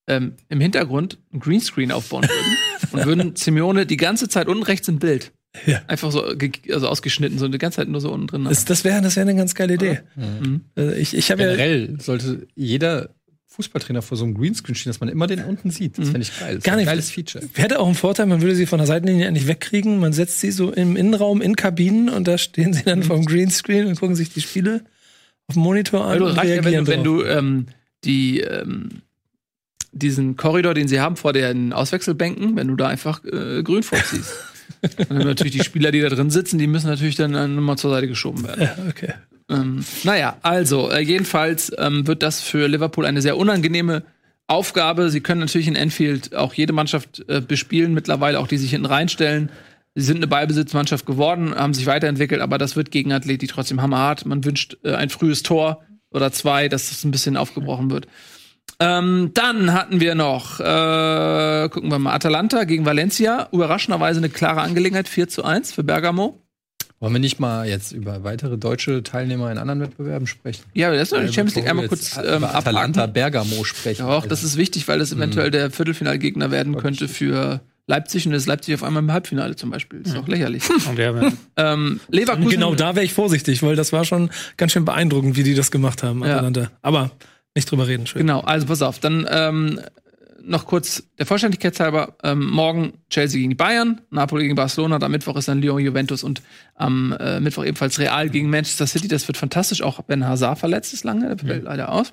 ähm, 0.07 0.35
im 0.49 0.61
Hintergrund 0.61 1.19
ein 1.33 1.41
Greenscreen 1.41 1.93
aufbauen 1.93 2.25
würden 2.25 2.57
und 2.93 3.07
würden 3.07 3.37
Simeone 3.37 3.87
die 3.87 3.97
ganze 3.97 4.29
Zeit 4.29 4.49
unten 4.49 4.63
rechts 4.63 4.89
im 4.89 4.99
Bild 4.99 5.33
Ja. 5.65 5.83
einfach 5.87 6.11
so 6.11 6.25
also 6.25 6.89
ausgeschnitten, 6.89 7.39
so 7.39 7.49
die 7.49 7.59
ganze 7.59 7.77
Zeit 7.77 7.89
nur 7.89 8.01
so 8.01 8.13
unten 8.13 8.27
drin. 8.27 8.45
Das, 8.45 8.65
das 8.65 8.85
wäre 8.85 9.01
das 9.01 9.17
wäre 9.17 9.29
eine 9.29 9.37
ganz 9.39 9.55
geile 9.55 9.75
Idee. 9.75 10.01
Mhm. 10.17 10.63
Äh, 10.77 10.99
Ich, 11.01 11.17
ich 11.17 11.31
habe 11.31 11.43
ja, 11.43 11.51
Generell 11.51 11.97
sollte 12.01 12.47
jeder 12.55 13.11
Fußballtrainer 13.57 14.03
vor 14.03 14.19
so 14.19 14.25
einem 14.25 14.35
Greenscreen 14.35 14.75
stehen, 14.75 14.91
dass 14.91 15.01
man 15.01 15.09
immer 15.09 15.27
den 15.27 15.43
unten 15.43 15.71
sieht. 15.71 15.99
Das 15.99 16.11
fände 16.11 16.23
ich 16.23 16.39
geil. 16.39 16.57
Das 16.57 16.65
Gar 16.65 16.77
nicht. 16.77 16.87
geiles 16.87 17.11
Feature. 17.11 17.43
Hätte 17.55 17.79
auch 17.81 17.87
einen 17.87 17.95
Vorteil, 17.95 18.27
man 18.27 18.43
würde 18.43 18.55
sie 18.55 18.67
von 18.67 18.79
der 18.79 18.87
Seitenlinie 18.87 19.27
endlich 19.27 19.47
wegkriegen. 19.47 19.99
Man 19.99 20.13
setzt 20.13 20.41
sie 20.41 20.51
so 20.51 20.71
im 20.73 20.95
Innenraum 20.95 21.41
in 21.41 21.57
Kabinen 21.57 22.11
und 22.11 22.29
da 22.29 22.37
stehen 22.37 22.75
sie 22.75 22.83
dann 22.83 23.03
vom 23.03 23.25
Greenscreen 23.25 23.87
und 23.87 23.99
gucken 23.99 24.15
sich 24.15 24.31
die 24.31 24.43
Spiele 24.43 24.85
auf 25.47 25.55
dem 25.55 25.63
Monitor 25.63 26.05
an. 26.05 26.11
Also 26.11 26.27
und 26.27 26.33
reicht 26.33 26.55
ja, 26.55 26.65
wenn 26.65 26.87
wenn 26.87 27.03
du 27.03 27.23
ähm, 27.25 27.67
die 28.05 28.41
ähm, 28.41 29.03
diesen 29.93 30.37
Korridor, 30.37 30.75
den 30.75 30.89
sie 30.89 31.01
haben 31.01 31.17
vor 31.17 31.33
den 31.33 31.73
Auswechselbänken, 31.73 32.57
wenn 32.57 32.69
du 32.69 32.77
da 32.77 32.89
einfach 32.89 33.25
äh, 33.25 33.63
grün 33.63 33.83
vorziehst. 33.83 34.35
und 35.09 35.19
natürlich 35.19 35.53
die 35.53 35.65
Spieler, 35.65 35.93
die 35.93 36.01
da 36.01 36.09
drin 36.09 36.31
sitzen, 36.31 36.59
die 36.59 36.67
müssen 36.67 36.89
natürlich 36.89 37.17
dann 37.17 37.35
äh, 37.35 37.49
nochmal 37.49 37.79
zur 37.79 37.91
Seite 37.91 38.09
geschoben 38.09 38.45
werden. 38.47 38.63
Ja, 38.63 38.77
okay. 38.89 39.15
Ähm, 39.49 39.85
naja, 40.05 40.37
also, 40.43 40.91
äh, 40.91 41.01
jedenfalls 41.01 41.73
ähm, 41.79 42.07
wird 42.07 42.23
das 42.23 42.41
für 42.41 42.67
Liverpool 42.69 43.07
eine 43.07 43.23
sehr 43.23 43.37
unangenehme 43.37 44.03
Aufgabe. 44.49 45.11
Sie 45.11 45.21
können 45.21 45.41
natürlich 45.41 45.69
in 45.69 45.77
Enfield 45.77 46.35
auch 46.35 46.55
jede 46.55 46.73
Mannschaft 46.73 47.25
äh, 47.29 47.41
bespielen, 47.41 47.95
mittlerweile 47.95 48.39
auch 48.41 48.49
die 48.49 48.59
sich 48.59 48.71
hinten 48.71 48.87
reinstellen. 48.87 49.51
Sie 49.95 50.05
sind 50.05 50.19
eine 50.19 50.27
Ballbesitzmannschaft 50.27 51.07
geworden, 51.07 51.55
haben 51.55 51.75
sich 51.75 51.87
weiterentwickelt, 51.87 52.41
aber 52.41 52.59
das 52.59 52.77
wird 52.77 52.91
gegen 52.91 53.13
Atleti 53.13 53.47
trotzdem 53.47 53.81
hammerhart. 53.81 54.27
Man 54.27 54.45
wünscht 54.45 54.77
äh, 54.85 54.95
ein 54.95 55.11
frühes 55.11 55.43
Tor 55.43 55.83
oder 56.11 56.33
zwei, 56.33 56.69
dass 56.69 56.91
das 56.91 57.05
ein 57.05 57.11
bisschen 57.11 57.37
aufgebrochen 57.37 57.91
wird. 57.91 58.07
Ähm, 58.79 59.31
dann 59.33 59.73
hatten 59.73 60.01
wir 60.01 60.15
noch, 60.15 60.61
äh, 60.61 61.69
gucken 61.71 61.91
wir 61.91 61.99
mal, 61.99 62.15
Atalanta 62.15 62.65
gegen 62.65 62.85
Valencia. 62.85 63.49
Überraschenderweise 63.53 64.19
eine 64.19 64.29
klare 64.29 64.61
Angelegenheit, 64.61 65.09
4 65.09 65.29
zu 65.29 65.45
1 65.45 65.73
für 65.73 65.83
Bergamo. 65.83 66.43
Wollen 66.99 67.13
wir 67.13 67.21
nicht 67.21 67.41
mal 67.41 67.69
jetzt 67.69 67.93
über 67.93 68.25
weitere 68.25 68.57
deutsche 68.57 69.03
Teilnehmer 69.03 69.53
in 69.53 69.59
anderen 69.59 69.81
Wettbewerben 69.81 70.27
sprechen? 70.27 70.63
Ja, 70.73 70.91
das 70.91 71.03
ist 71.03 71.13
doch 71.13 71.21
die 71.21 71.27
Champions 71.33 71.55
League 71.57 71.69
einmal 71.69 71.89
kurz 71.89 72.17
ähm, 72.17 72.39
über 72.39 72.55
Atalanta. 72.55 73.07
Bergamo 73.07 73.65
sprechen. 73.65 74.07
Ja, 74.07 74.13
auch 74.13 74.27
das 74.27 74.43
ist 74.43 74.57
wichtig, 74.57 74.89
weil 74.89 74.99
das 74.99 75.13
eventuell 75.13 75.51
der 75.51 75.71
Viertelfinalgegner 75.71 76.51
werden 76.51 76.77
könnte 76.79 77.09
für 77.09 77.61
Leipzig 77.87 78.27
und 78.27 78.33
das 78.33 78.43
ist 78.43 78.47
Leipzig 78.49 78.75
auf 78.75 78.83
einmal 78.83 79.03
im 79.03 79.13
Halbfinale 79.13 79.57
zum 79.57 79.71
Beispiel. 79.71 80.01
Das 80.03 80.13
ist 80.13 80.19
auch 80.19 80.27
lächerlich. 80.27 80.65
Und 80.89 80.97
wir 80.97 81.07
haben, 81.07 81.39
ähm, 81.57 82.01
Leverkusen. 82.09 82.51
Genau 82.51 82.75
da 82.75 82.97
wäre 82.97 83.05
ich 83.05 83.13
vorsichtig, 83.13 83.63
weil 83.63 83.77
das 83.77 83.93
war 83.93 84.05
schon 84.05 84.31
ganz 84.57 84.73
schön 84.73 84.85
beeindruckend, 84.85 85.37
wie 85.37 85.45
die 85.45 85.55
das 85.55 85.71
gemacht 85.71 86.03
haben, 86.03 86.25
Ja. 86.25 86.33
Atalanta. 86.33 86.71
Aber 86.83 87.13
nicht 87.57 87.71
drüber 87.71 87.89
reden, 87.89 88.07
schön. 88.07 88.21
Genau, 88.21 88.41
also 88.41 88.67
pass 88.67 88.83
auf. 88.83 89.01
Dann 89.01 89.27
ähm, 89.29 89.81
noch 90.43 90.67
kurz 90.67 91.03
der 91.19 91.27
Vollständigkeit 91.27 91.79
halber. 91.81 92.17
Ähm, 92.23 92.47
morgen 92.47 92.93
Chelsea 93.11 93.39
gegen 93.39 93.51
die 93.51 93.57
Bayern, 93.57 94.01
Napoli 94.11 94.45
gegen 94.45 94.55
Barcelona, 94.55 95.01
am 95.01 95.11
Mittwoch 95.11 95.37
ist 95.37 95.49
dann 95.49 95.61
Lyon, 95.61 95.81
Juventus 95.81 96.23
und 96.23 96.43
am 96.75 97.17
äh, 97.19 97.41
Mittwoch 97.41 97.65
ebenfalls 97.65 97.99
Real 97.99 98.29
gegen 98.29 98.49
Manchester 98.51 98.87
City. 98.87 99.09
Das 99.09 99.27
wird 99.27 99.37
fantastisch. 99.37 99.83
Auch 99.83 100.01
Ben 100.03 100.27
Hazard 100.27 100.59
verletzt 100.59 100.93
ist 100.93 101.05
lange, 101.05 101.35
der 101.35 101.39
fällt 101.39 101.65
leider 101.65 101.91
aus. 101.91 102.13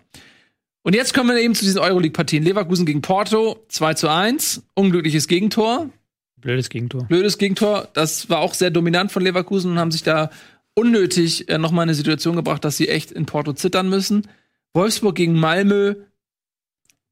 Und 0.82 0.96
jetzt 0.96 1.14
kommen 1.14 1.30
wir 1.30 1.42
eben 1.42 1.56
zu 1.56 1.64
diesen 1.64 1.80
Euroleague-Partien. 1.80 2.44
Leverkusen 2.44 2.86
gegen 2.86 3.02
Porto, 3.02 3.64
2 3.70 3.94
zu 3.94 4.10
1. 4.10 4.64
Unglückliches 4.74 5.28
Gegentor. 5.28 5.90
blödes 6.38 6.70
Gegentor. 6.70 7.06
blödes 7.06 7.38
Gegentor. 7.38 7.88
Das 7.94 8.30
war 8.30 8.40
auch 8.40 8.54
sehr 8.54 8.70
dominant 8.70 9.12
von 9.12 9.24
Leverkusen 9.24 9.72
und 9.72 9.80
haben 9.80 9.92
sich 9.92 10.04
da 10.04 10.30
unnötig 10.74 11.48
äh, 11.50 11.58
nochmal 11.58 11.84
in 11.84 11.90
eine 11.90 11.96
Situation 11.96 12.36
gebracht, 12.36 12.66
dass 12.66 12.78
sie 12.78 12.90
echt 12.90 13.12
in 13.12 13.26
Porto 13.26 13.54
zittern 13.54 13.90
müssen. 13.90 14.28
Wolfsburg 14.74 15.16
gegen 15.16 15.40
Malmö 15.40 15.96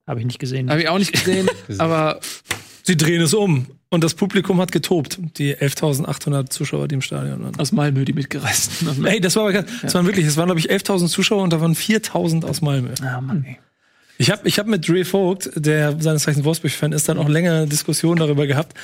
Habe 0.08 0.20
ich 0.20 0.26
nicht 0.26 0.40
gesehen. 0.40 0.70
habe 0.70 0.82
ich 0.82 0.90
auch 0.90 0.98
nicht 1.00 1.14
gesehen, 1.26 1.48
aber 1.78 2.20
Sie 2.84 2.98
drehen 2.98 3.22
es 3.22 3.34
um 3.34 3.68
und 3.90 4.04
das 4.04 4.16
Publikum 4.16 4.60
hat 4.60 4.72
getobt. 4.72 5.20
Die 5.38 5.56
11.800 5.56 6.50
Zuschauer, 6.50 6.88
die 6.88 6.96
im 6.96 7.02
Stadion 7.02 7.44
waren. 7.44 7.60
aus 7.60 7.72
Malmö 7.72 8.04
die 8.06 8.14
mitgereisten. 8.14 9.06
Ey, 9.06 9.22
das 9.22 9.36
war 9.36 9.44
aber 9.44 9.54
ganz, 9.54 9.70
das 9.82 9.94
waren 9.94 10.06
wirklich, 10.06 10.26
es 10.26 10.38
waren 10.38 10.46
glaube 10.48 10.60
ich 10.60 10.72
11.000 10.72 11.08
Zuschauer 11.08 11.44
und 11.44 11.54
da 11.54 11.62
waren 11.62 11.76
4.000 11.76 12.46
aus 12.46 12.62
Malmö. 12.62 12.90
Ah, 13.04 13.22
Mann, 13.22 13.44
ey. 13.46 13.60
Ich 14.22 14.30
habe 14.30 14.48
ich 14.48 14.60
hab 14.60 14.68
mit 14.68 14.88
Dre 14.88 15.04
Vogt, 15.04 15.50
der 15.56 16.00
seines 16.00 16.24
Zeichens 16.24 16.46
Wolfsburg-Fan 16.46 16.92
ist, 16.92 17.10
dann 17.10 17.18
auch 17.18 17.28
länger 17.28 17.66
Diskussionen 17.66 18.20
darüber 18.20 18.46
gehabt, 18.46 18.76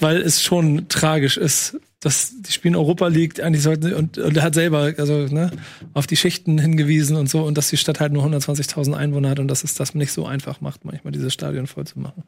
weil 0.00 0.16
es 0.16 0.42
schon 0.42 0.88
tragisch 0.88 1.36
ist, 1.36 1.76
dass 2.00 2.32
die 2.40 2.50
spielen 2.50 2.74
Europa 2.74 3.06
League 3.06 3.40
eigentlich 3.40 3.62
sollten 3.62 3.92
und, 3.94 4.18
und 4.18 4.36
er 4.36 4.42
hat 4.42 4.54
selber 4.54 4.92
also 4.96 5.26
ne, 5.28 5.52
auf 5.94 6.06
die 6.08 6.16
Schichten 6.16 6.58
hingewiesen 6.58 7.14
und 7.16 7.30
so 7.30 7.42
und 7.42 7.56
dass 7.56 7.68
die 7.70 7.76
Stadt 7.76 8.00
halt 8.00 8.12
nur 8.12 8.24
120.000 8.24 8.94
Einwohner 8.94 9.30
hat 9.30 9.38
und 9.38 9.46
dass 9.48 9.62
es 9.62 9.74
das 9.74 9.94
nicht 9.94 10.10
so 10.10 10.26
einfach 10.26 10.60
macht, 10.60 10.84
manchmal 10.84 11.12
dieses 11.12 11.32
Stadion 11.32 11.66
voll 11.68 11.86
zu 11.86 12.00
machen. 12.00 12.24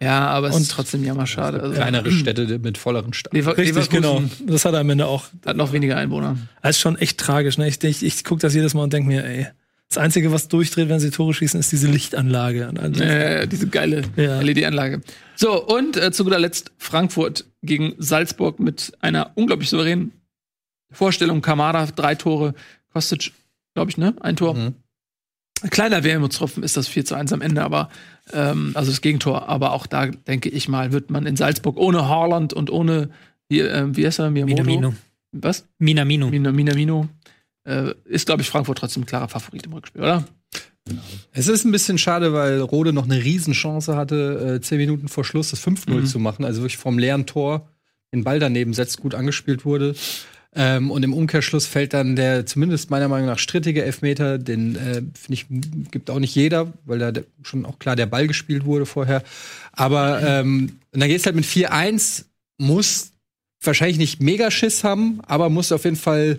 Ja, 0.00 0.28
aber 0.28 0.50
es 0.50 0.54
Und- 0.56 0.62
ist 0.62 0.70
trotzdem 0.70 1.02
jammerschade. 1.02 1.60
Also, 1.62 1.74
kleinere 1.74 2.12
Städte 2.12 2.58
mit 2.60 2.78
volleren 2.78 3.12
Stadt. 3.12 3.32
Lever 3.32 3.56
Richtig, 3.56 3.74
Leverkusen 3.74 4.30
genau. 4.36 4.52
Das 4.52 4.64
hat 4.64 4.74
er 4.74 4.80
am 4.80 4.90
Ende 4.90 5.06
auch. 5.06 5.24
hat 5.46 5.56
noch 5.56 5.72
weniger 5.72 5.96
Einwohner. 5.96 6.36
Das 6.62 6.76
ist 6.76 6.80
schon 6.80 6.96
echt 6.98 7.18
tragisch. 7.18 7.58
Ne? 7.58 7.66
Ich, 7.66 7.82
ich, 7.82 8.04
ich 8.04 8.22
gucke 8.24 8.40
das 8.42 8.54
jedes 8.54 8.74
Mal 8.74 8.82
und 8.84 8.92
denke 8.92 9.08
mir, 9.08 9.24
ey, 9.24 9.46
das 9.94 10.02
Einzige, 10.02 10.32
was 10.32 10.48
durchdreht, 10.48 10.88
wenn 10.88 11.00
sie 11.00 11.10
Tore 11.10 11.34
schießen, 11.34 11.58
ist 11.60 11.72
diese 11.72 11.88
Lichtanlage. 11.90 12.68
Äh, 13.00 13.46
diese 13.46 13.68
geile 13.68 14.02
Ja. 14.16 14.40
LED-Anlage. 14.40 15.00
So, 15.36 15.64
und 15.64 15.96
äh, 15.96 16.12
zu 16.12 16.24
guter 16.24 16.38
Letzt 16.38 16.72
Frankfurt 16.78 17.44
gegen 17.62 17.94
Salzburg 17.98 18.60
mit 18.60 18.92
einer 19.00 19.32
unglaublich 19.34 19.70
souveränen 19.70 20.12
Vorstellung. 20.90 21.40
Kamada, 21.42 21.86
drei 21.86 22.14
Tore. 22.14 22.54
Kostic, 22.92 23.32
glaube 23.74 23.90
ich, 23.90 23.96
ne? 23.98 24.14
Ein 24.20 24.36
Tor. 24.36 24.54
Mhm. 24.54 24.74
Ein 25.62 25.70
kleiner 25.70 26.04
Wermutstropfen 26.04 26.62
ist 26.62 26.76
das 26.76 26.88
4 26.88 27.04
zu 27.04 27.14
1 27.14 27.32
am 27.32 27.40
Ende, 27.40 27.62
aber 27.62 27.88
ähm, 28.32 28.72
also 28.74 28.90
das 28.90 29.00
Gegentor. 29.00 29.48
Aber 29.48 29.72
auch 29.72 29.86
da 29.86 30.06
denke 30.06 30.48
ich 30.50 30.68
mal, 30.68 30.92
wird 30.92 31.10
man 31.10 31.26
in 31.26 31.36
Salzburg 31.36 31.76
ohne 31.78 32.08
Haaland 32.08 32.52
und 32.52 32.70
ohne 32.70 33.10
wie, 33.48 33.60
äh, 33.60 33.86
wie 33.96 34.06
heißt 34.06 34.18
er? 34.18 34.30
Miyamoto? 34.30 34.62
Minamino. 34.62 34.94
Was? 35.32 35.66
Minamino. 35.78 36.28
Mina, 36.28 36.52
Minamino. 36.52 37.08
Äh, 37.64 37.94
ist, 38.04 38.26
glaube 38.26 38.42
ich, 38.42 38.48
Frankfurt 38.48 38.78
trotzdem 38.78 39.02
ein 39.02 39.06
klarer 39.06 39.28
Favorit 39.28 39.64
im 39.66 39.72
Rückspiel, 39.72 40.02
oder? 40.02 40.24
Es 41.32 41.48
ist 41.48 41.64
ein 41.64 41.72
bisschen 41.72 41.96
schade, 41.96 42.34
weil 42.34 42.60
Rode 42.60 42.92
noch 42.92 43.04
eine 43.04 43.22
Riesenchance 43.24 43.96
hatte, 43.96 44.56
äh, 44.56 44.60
zehn 44.60 44.76
Minuten 44.78 45.08
vor 45.08 45.24
Schluss 45.24 45.50
das 45.50 45.60
5-0 45.60 46.02
Mhm. 46.02 46.06
zu 46.06 46.18
machen. 46.18 46.44
Also 46.44 46.60
wirklich 46.60 46.76
vom 46.76 46.98
leeren 46.98 47.24
Tor 47.26 47.68
den 48.12 48.22
Ball 48.22 48.38
daneben 48.38 48.74
setzt, 48.74 49.00
gut 49.00 49.14
angespielt 49.14 49.64
wurde. 49.64 49.94
Ähm, 50.56 50.90
und 50.92 51.02
im 51.02 51.14
Umkehrschluss 51.14 51.66
fällt 51.66 51.94
dann 51.94 52.14
der 52.14 52.46
zumindest 52.46 52.90
meiner 52.90 53.08
Meinung 53.08 53.26
nach 53.26 53.38
strittige 53.40 53.82
Elfmeter. 53.82 54.38
Den 54.38 54.76
äh, 54.76 55.02
finde 55.14 55.32
ich 55.32 55.46
gibt 55.90 56.10
auch 56.10 56.20
nicht 56.20 56.34
jeder, 56.34 56.72
weil 56.84 56.98
da 56.98 57.12
schon 57.42 57.64
auch 57.66 57.78
klar 57.80 57.96
der 57.96 58.06
Ball 58.06 58.28
gespielt 58.28 58.64
wurde 58.66 58.86
vorher. 58.86 59.24
Aber 59.72 60.22
ähm, 60.22 60.78
und 60.92 61.00
dann 61.00 61.08
geht's 61.08 61.26
halt 61.26 61.34
mit 61.34 61.46
4-1, 61.46 62.26
muss 62.58 63.10
wahrscheinlich 63.62 63.98
nicht 63.98 64.22
mega 64.22 64.50
Schiss 64.50 64.84
haben, 64.84 65.20
aber 65.26 65.48
muss 65.48 65.72
auf 65.72 65.84
jeden 65.84 65.96
Fall 65.96 66.38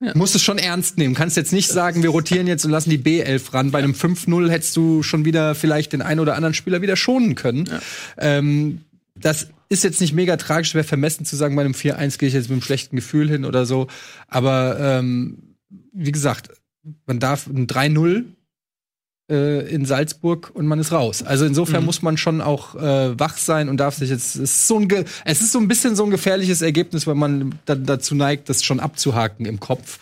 Ja. 0.00 0.12
musst 0.14 0.36
es 0.36 0.42
schon 0.42 0.58
ernst 0.58 0.96
nehmen. 0.96 1.14
Kannst 1.14 1.36
jetzt 1.36 1.52
nicht 1.52 1.68
sagen, 1.68 2.04
wir 2.04 2.10
rotieren 2.10 2.46
jetzt 2.46 2.64
und 2.64 2.70
lassen 2.70 2.90
die 2.90 2.98
B11 2.98 3.52
ran. 3.52 3.70
Bei 3.72 3.80
einem 3.80 3.94
5-0 3.94 4.48
hättest 4.48 4.76
du 4.76 5.02
schon 5.02 5.24
wieder 5.24 5.56
vielleicht 5.56 5.92
den 5.92 6.02
einen 6.02 6.20
oder 6.20 6.36
anderen 6.36 6.54
Spieler 6.54 6.82
wieder 6.82 6.94
schonen 6.94 7.34
können. 7.34 7.68
Ähm, 8.16 8.82
das 9.16 9.48
ist 9.68 9.82
jetzt 9.82 10.00
nicht 10.00 10.14
mega 10.14 10.36
tragisch, 10.36 10.74
wäre 10.74 10.84
vermessen 10.84 11.24
zu 11.24 11.34
sagen, 11.34 11.56
bei 11.56 11.62
einem 11.62 11.74
4-1 11.74 12.18
gehe 12.18 12.28
ich 12.28 12.34
jetzt 12.34 12.44
mit 12.44 12.52
einem 12.52 12.62
schlechten 12.62 12.96
Gefühl 12.96 13.28
hin 13.28 13.44
oder 13.44 13.66
so. 13.66 13.88
Aber 14.28 14.78
ähm, 14.80 15.56
wie 15.92 16.12
gesagt, 16.12 16.50
man 17.06 17.18
darf 17.18 17.46
ein 17.48 17.66
3-0 17.66 18.24
äh, 19.28 19.68
in 19.68 19.84
Salzburg 19.84 20.50
und 20.54 20.66
man 20.66 20.78
ist 20.78 20.92
raus. 20.92 21.22
Also 21.22 21.44
insofern 21.44 21.84
muss 21.84 22.02
man 22.02 22.16
schon 22.16 22.40
auch 22.40 22.74
äh, 22.74 23.18
wach 23.18 23.36
sein 23.36 23.68
und 23.68 23.76
darf 23.78 23.94
sich 23.94 24.10
jetzt. 24.10 24.36
Es 24.36 24.42
ist, 24.42 24.68
so 24.68 24.78
ein 24.78 24.88
ge 24.88 25.04
es 25.24 25.40
ist 25.40 25.52
so 25.52 25.58
ein 25.58 25.68
bisschen 25.68 25.96
so 25.96 26.04
ein 26.04 26.10
gefährliches 26.10 26.62
Ergebnis, 26.62 27.06
weil 27.06 27.14
man 27.14 27.54
dann 27.66 27.84
dazu 27.84 28.14
neigt, 28.14 28.48
das 28.48 28.64
schon 28.64 28.80
abzuhaken 28.80 29.46
im 29.46 29.60
Kopf. 29.60 29.98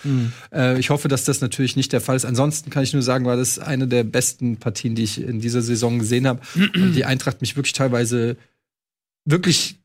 Äh, 0.53 0.79
ich 0.79 0.91
hoffe, 0.91 1.09
dass 1.09 1.25
das 1.25 1.41
natürlich 1.41 1.77
nicht 1.77 1.93
der 1.93 2.01
Fall 2.01 2.17
ist. 2.17 2.25
Ansonsten 2.25 2.71
kann 2.71 2.83
ich 2.83 2.93
nur 2.93 3.03
sagen, 3.03 3.25
war 3.25 3.37
das 3.37 3.59
eine 3.59 3.89
der 3.89 4.05
besten 4.05 4.59
Partien, 4.59 4.95
die 4.95 5.03
ich 5.03 5.21
in 5.21 5.41
dieser 5.41 5.63
Saison 5.63 5.99
gesehen 5.99 6.27
habe. 6.27 6.41
und 6.55 6.93
die 6.93 7.05
Eintracht 7.05 7.41
mich 7.41 7.57
wirklich 7.57 7.73
teilweise 7.73 8.37
wirklich 9.25 9.77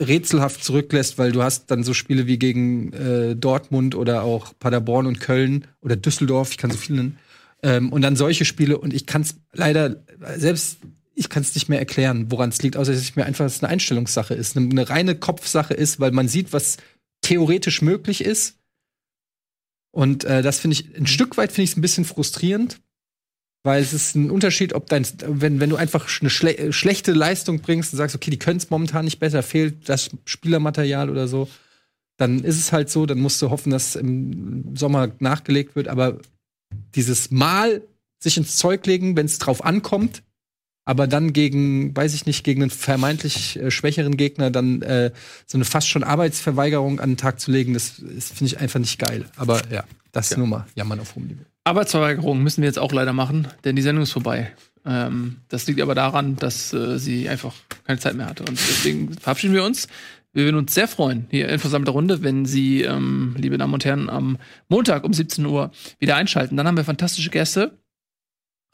rätselhaft 0.00 0.62
zurücklässt, 0.62 1.18
weil 1.18 1.32
du 1.32 1.42
hast 1.42 1.70
dann 1.70 1.82
so 1.82 1.92
Spiele 1.92 2.26
wie 2.26 2.38
gegen 2.38 2.92
äh, 2.92 3.34
Dortmund 3.34 3.94
oder 3.94 4.22
auch 4.22 4.52
Paderborn 4.58 5.06
und 5.06 5.20
Köln 5.20 5.66
oder 5.80 5.96
Düsseldorf, 5.96 6.50
ich 6.52 6.58
kann 6.58 6.70
so 6.70 6.76
viele 6.76 6.98
nennen. 6.98 7.18
Ähm, 7.62 7.92
und 7.92 8.02
dann 8.02 8.16
solche 8.16 8.44
Spiele 8.44 8.78
und 8.78 8.94
ich 8.94 9.06
kann 9.06 9.22
es 9.22 9.36
leider 9.52 10.04
selbst 10.36 10.78
ich 11.18 11.28
kann 11.28 11.42
es 11.42 11.54
nicht 11.56 11.68
mehr 11.68 11.80
erklären, 11.80 12.30
woran 12.30 12.50
es 12.50 12.62
liegt, 12.62 12.76
außer 12.76 12.92
dass 12.92 13.00
es 13.00 13.16
mir 13.16 13.26
einfach 13.26 13.50
eine 13.60 13.68
Einstellungssache 13.68 14.34
ist, 14.34 14.56
eine, 14.56 14.70
eine 14.70 14.88
reine 14.88 15.16
Kopfsache 15.16 15.74
ist, 15.74 15.98
weil 15.98 16.12
man 16.12 16.28
sieht, 16.28 16.52
was 16.52 16.76
theoretisch 17.22 17.82
möglich 17.82 18.24
ist. 18.24 18.56
Und 19.90 20.24
äh, 20.24 20.42
das 20.42 20.60
finde 20.60 20.74
ich 20.74 20.96
ein 20.96 21.08
Stück 21.08 21.36
weit 21.36 21.50
finde 21.50 21.64
ich 21.64 21.70
es 21.70 21.76
ein 21.76 21.80
bisschen 21.80 22.04
frustrierend, 22.04 22.80
weil 23.64 23.82
es 23.82 23.92
ist 23.92 24.14
ein 24.14 24.30
Unterschied, 24.30 24.74
ob 24.74 24.86
dein, 24.88 25.04
wenn, 25.26 25.58
wenn 25.58 25.70
du 25.70 25.76
einfach 25.76 26.08
eine 26.20 26.30
schle 26.30 26.72
schlechte 26.72 27.12
Leistung 27.12 27.60
bringst 27.60 27.92
und 27.92 27.96
sagst, 27.96 28.14
okay, 28.14 28.30
die 28.30 28.38
können 28.38 28.58
es 28.58 28.70
momentan 28.70 29.04
nicht 29.04 29.18
besser, 29.18 29.42
fehlt 29.42 29.88
das 29.88 30.10
Spielermaterial 30.24 31.10
oder 31.10 31.26
so, 31.26 31.48
dann 32.16 32.44
ist 32.44 32.58
es 32.58 32.70
halt 32.70 32.90
so, 32.90 33.06
dann 33.06 33.18
musst 33.18 33.42
du 33.42 33.50
hoffen, 33.50 33.70
dass 33.70 33.96
im 33.96 34.76
Sommer 34.76 35.10
nachgelegt 35.18 35.74
wird. 35.74 35.88
Aber 35.88 36.18
dieses 36.94 37.30
Mal 37.30 37.82
sich 38.18 38.36
ins 38.36 38.56
Zeug 38.56 38.84
legen, 38.86 39.16
wenn 39.16 39.26
es 39.26 39.38
drauf 39.38 39.64
ankommt, 39.64 40.22
aber 40.84 41.06
dann 41.06 41.32
gegen, 41.32 41.94
weiß 41.94 42.14
ich 42.14 42.26
nicht, 42.26 42.44
gegen 42.44 42.62
einen 42.62 42.70
vermeintlich 42.70 43.58
äh, 43.58 43.70
schwächeren 43.70 44.16
Gegner 44.16 44.50
dann 44.50 44.82
äh, 44.82 45.12
so 45.46 45.58
eine 45.58 45.64
fast 45.64 45.88
schon 45.88 46.02
Arbeitsverweigerung 46.02 46.98
an 46.98 47.10
den 47.10 47.16
Tag 47.16 47.40
zu 47.40 47.50
legen, 47.50 47.74
das, 47.74 48.02
das 48.02 48.28
finde 48.28 48.46
ich 48.46 48.58
einfach 48.58 48.80
nicht 48.80 48.98
geil. 48.98 49.26
Aber 49.36 49.60
ja, 49.70 49.84
das 50.12 50.36
nur 50.36 50.46
mal 50.46 50.66
jammern 50.74 51.00
auf 51.00 51.14
hohem 51.14 51.26
Niveau. 51.26 51.44
Arbeitsverweigerung 51.64 52.42
müssen 52.42 52.62
wir 52.62 52.68
jetzt 52.68 52.78
auch 52.78 52.92
leider 52.92 53.12
machen, 53.12 53.48
denn 53.64 53.76
die 53.76 53.82
Sendung 53.82 54.02
ist 54.02 54.12
vorbei. 54.12 54.50
Ähm, 54.86 55.36
das 55.48 55.66
liegt 55.66 55.82
aber 55.82 55.94
daran, 55.94 56.36
dass 56.36 56.72
äh, 56.72 56.98
sie 56.98 57.28
einfach 57.28 57.54
keine 57.84 57.98
Zeit 57.98 58.14
mehr 58.14 58.26
hatte. 58.26 58.44
Und 58.44 58.58
deswegen 58.58 59.12
verabschieden 59.12 59.52
wir 59.52 59.64
uns. 59.64 59.88
Wir 60.34 60.44
würden 60.44 60.56
uns 60.56 60.74
sehr 60.74 60.88
freuen, 60.88 61.26
hier 61.30 61.48
in 61.48 61.58
versammelter 61.58 61.92
Runde, 61.92 62.22
wenn 62.22 62.44
Sie, 62.44 62.82
ähm, 62.82 63.34
liebe 63.38 63.56
Damen 63.58 63.74
und 63.74 63.84
Herren, 63.84 64.10
am 64.10 64.38
Montag 64.68 65.04
um 65.04 65.12
17 65.12 65.44
Uhr 65.46 65.70
wieder 65.98 66.16
einschalten. 66.16 66.56
Dann 66.56 66.66
haben 66.66 66.76
wir 66.76 66.84
fantastische 66.84 67.30
Gäste. 67.30 67.78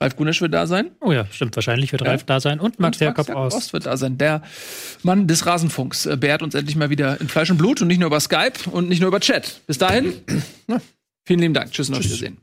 Ralf 0.01 0.17
Gunesch 0.17 0.41
wird 0.41 0.53
da 0.53 0.67
sein. 0.67 0.91
Oh 1.01 1.13
ja, 1.13 1.25
stimmt. 1.31 1.55
Wahrscheinlich 1.55 1.93
wird 1.93 2.03
Ja. 2.03 2.09
Ralf 2.09 2.25
da 2.25 2.41
sein 2.41 2.59
und 2.59 2.81
Max 2.81 2.99
Und 3.01 3.05
Jakob 3.07 3.31
aus. 3.31 3.55
Ost 3.55 3.73
wird 3.73 3.87
da 3.87 3.97
sein. 3.97 4.19
Der 4.19 4.43
Mann 5.05 5.29
des 5.29 5.47
Rasenfunks 5.47 6.07
äh, 6.07 6.17
beehrt 6.17 6.43
uns 6.43 6.55
endlich 6.57 6.75
mal 6.77 6.91
wieder 6.91 7.21
in 7.21 7.29
Fleisch 7.29 7.51
und 7.51 7.59
Blut 7.59 7.81
und 7.81 7.89
nicht 7.89 8.01
nur 8.01 8.09
über 8.09 8.19
Skype 8.21 8.69
und 8.73 8.89
nicht 8.89 9.01
nur 9.01 9.09
über 9.09 9.21
Chat. 9.21 9.61
Bis 9.69 9.79
dahin, 9.79 10.15
vielen 11.25 11.41
lieben 11.41 11.55
Dank. 11.55 11.71
Tschüss 11.71 11.89
und 11.89 11.95
auf 11.95 12.05
Wiedersehen. 12.05 12.39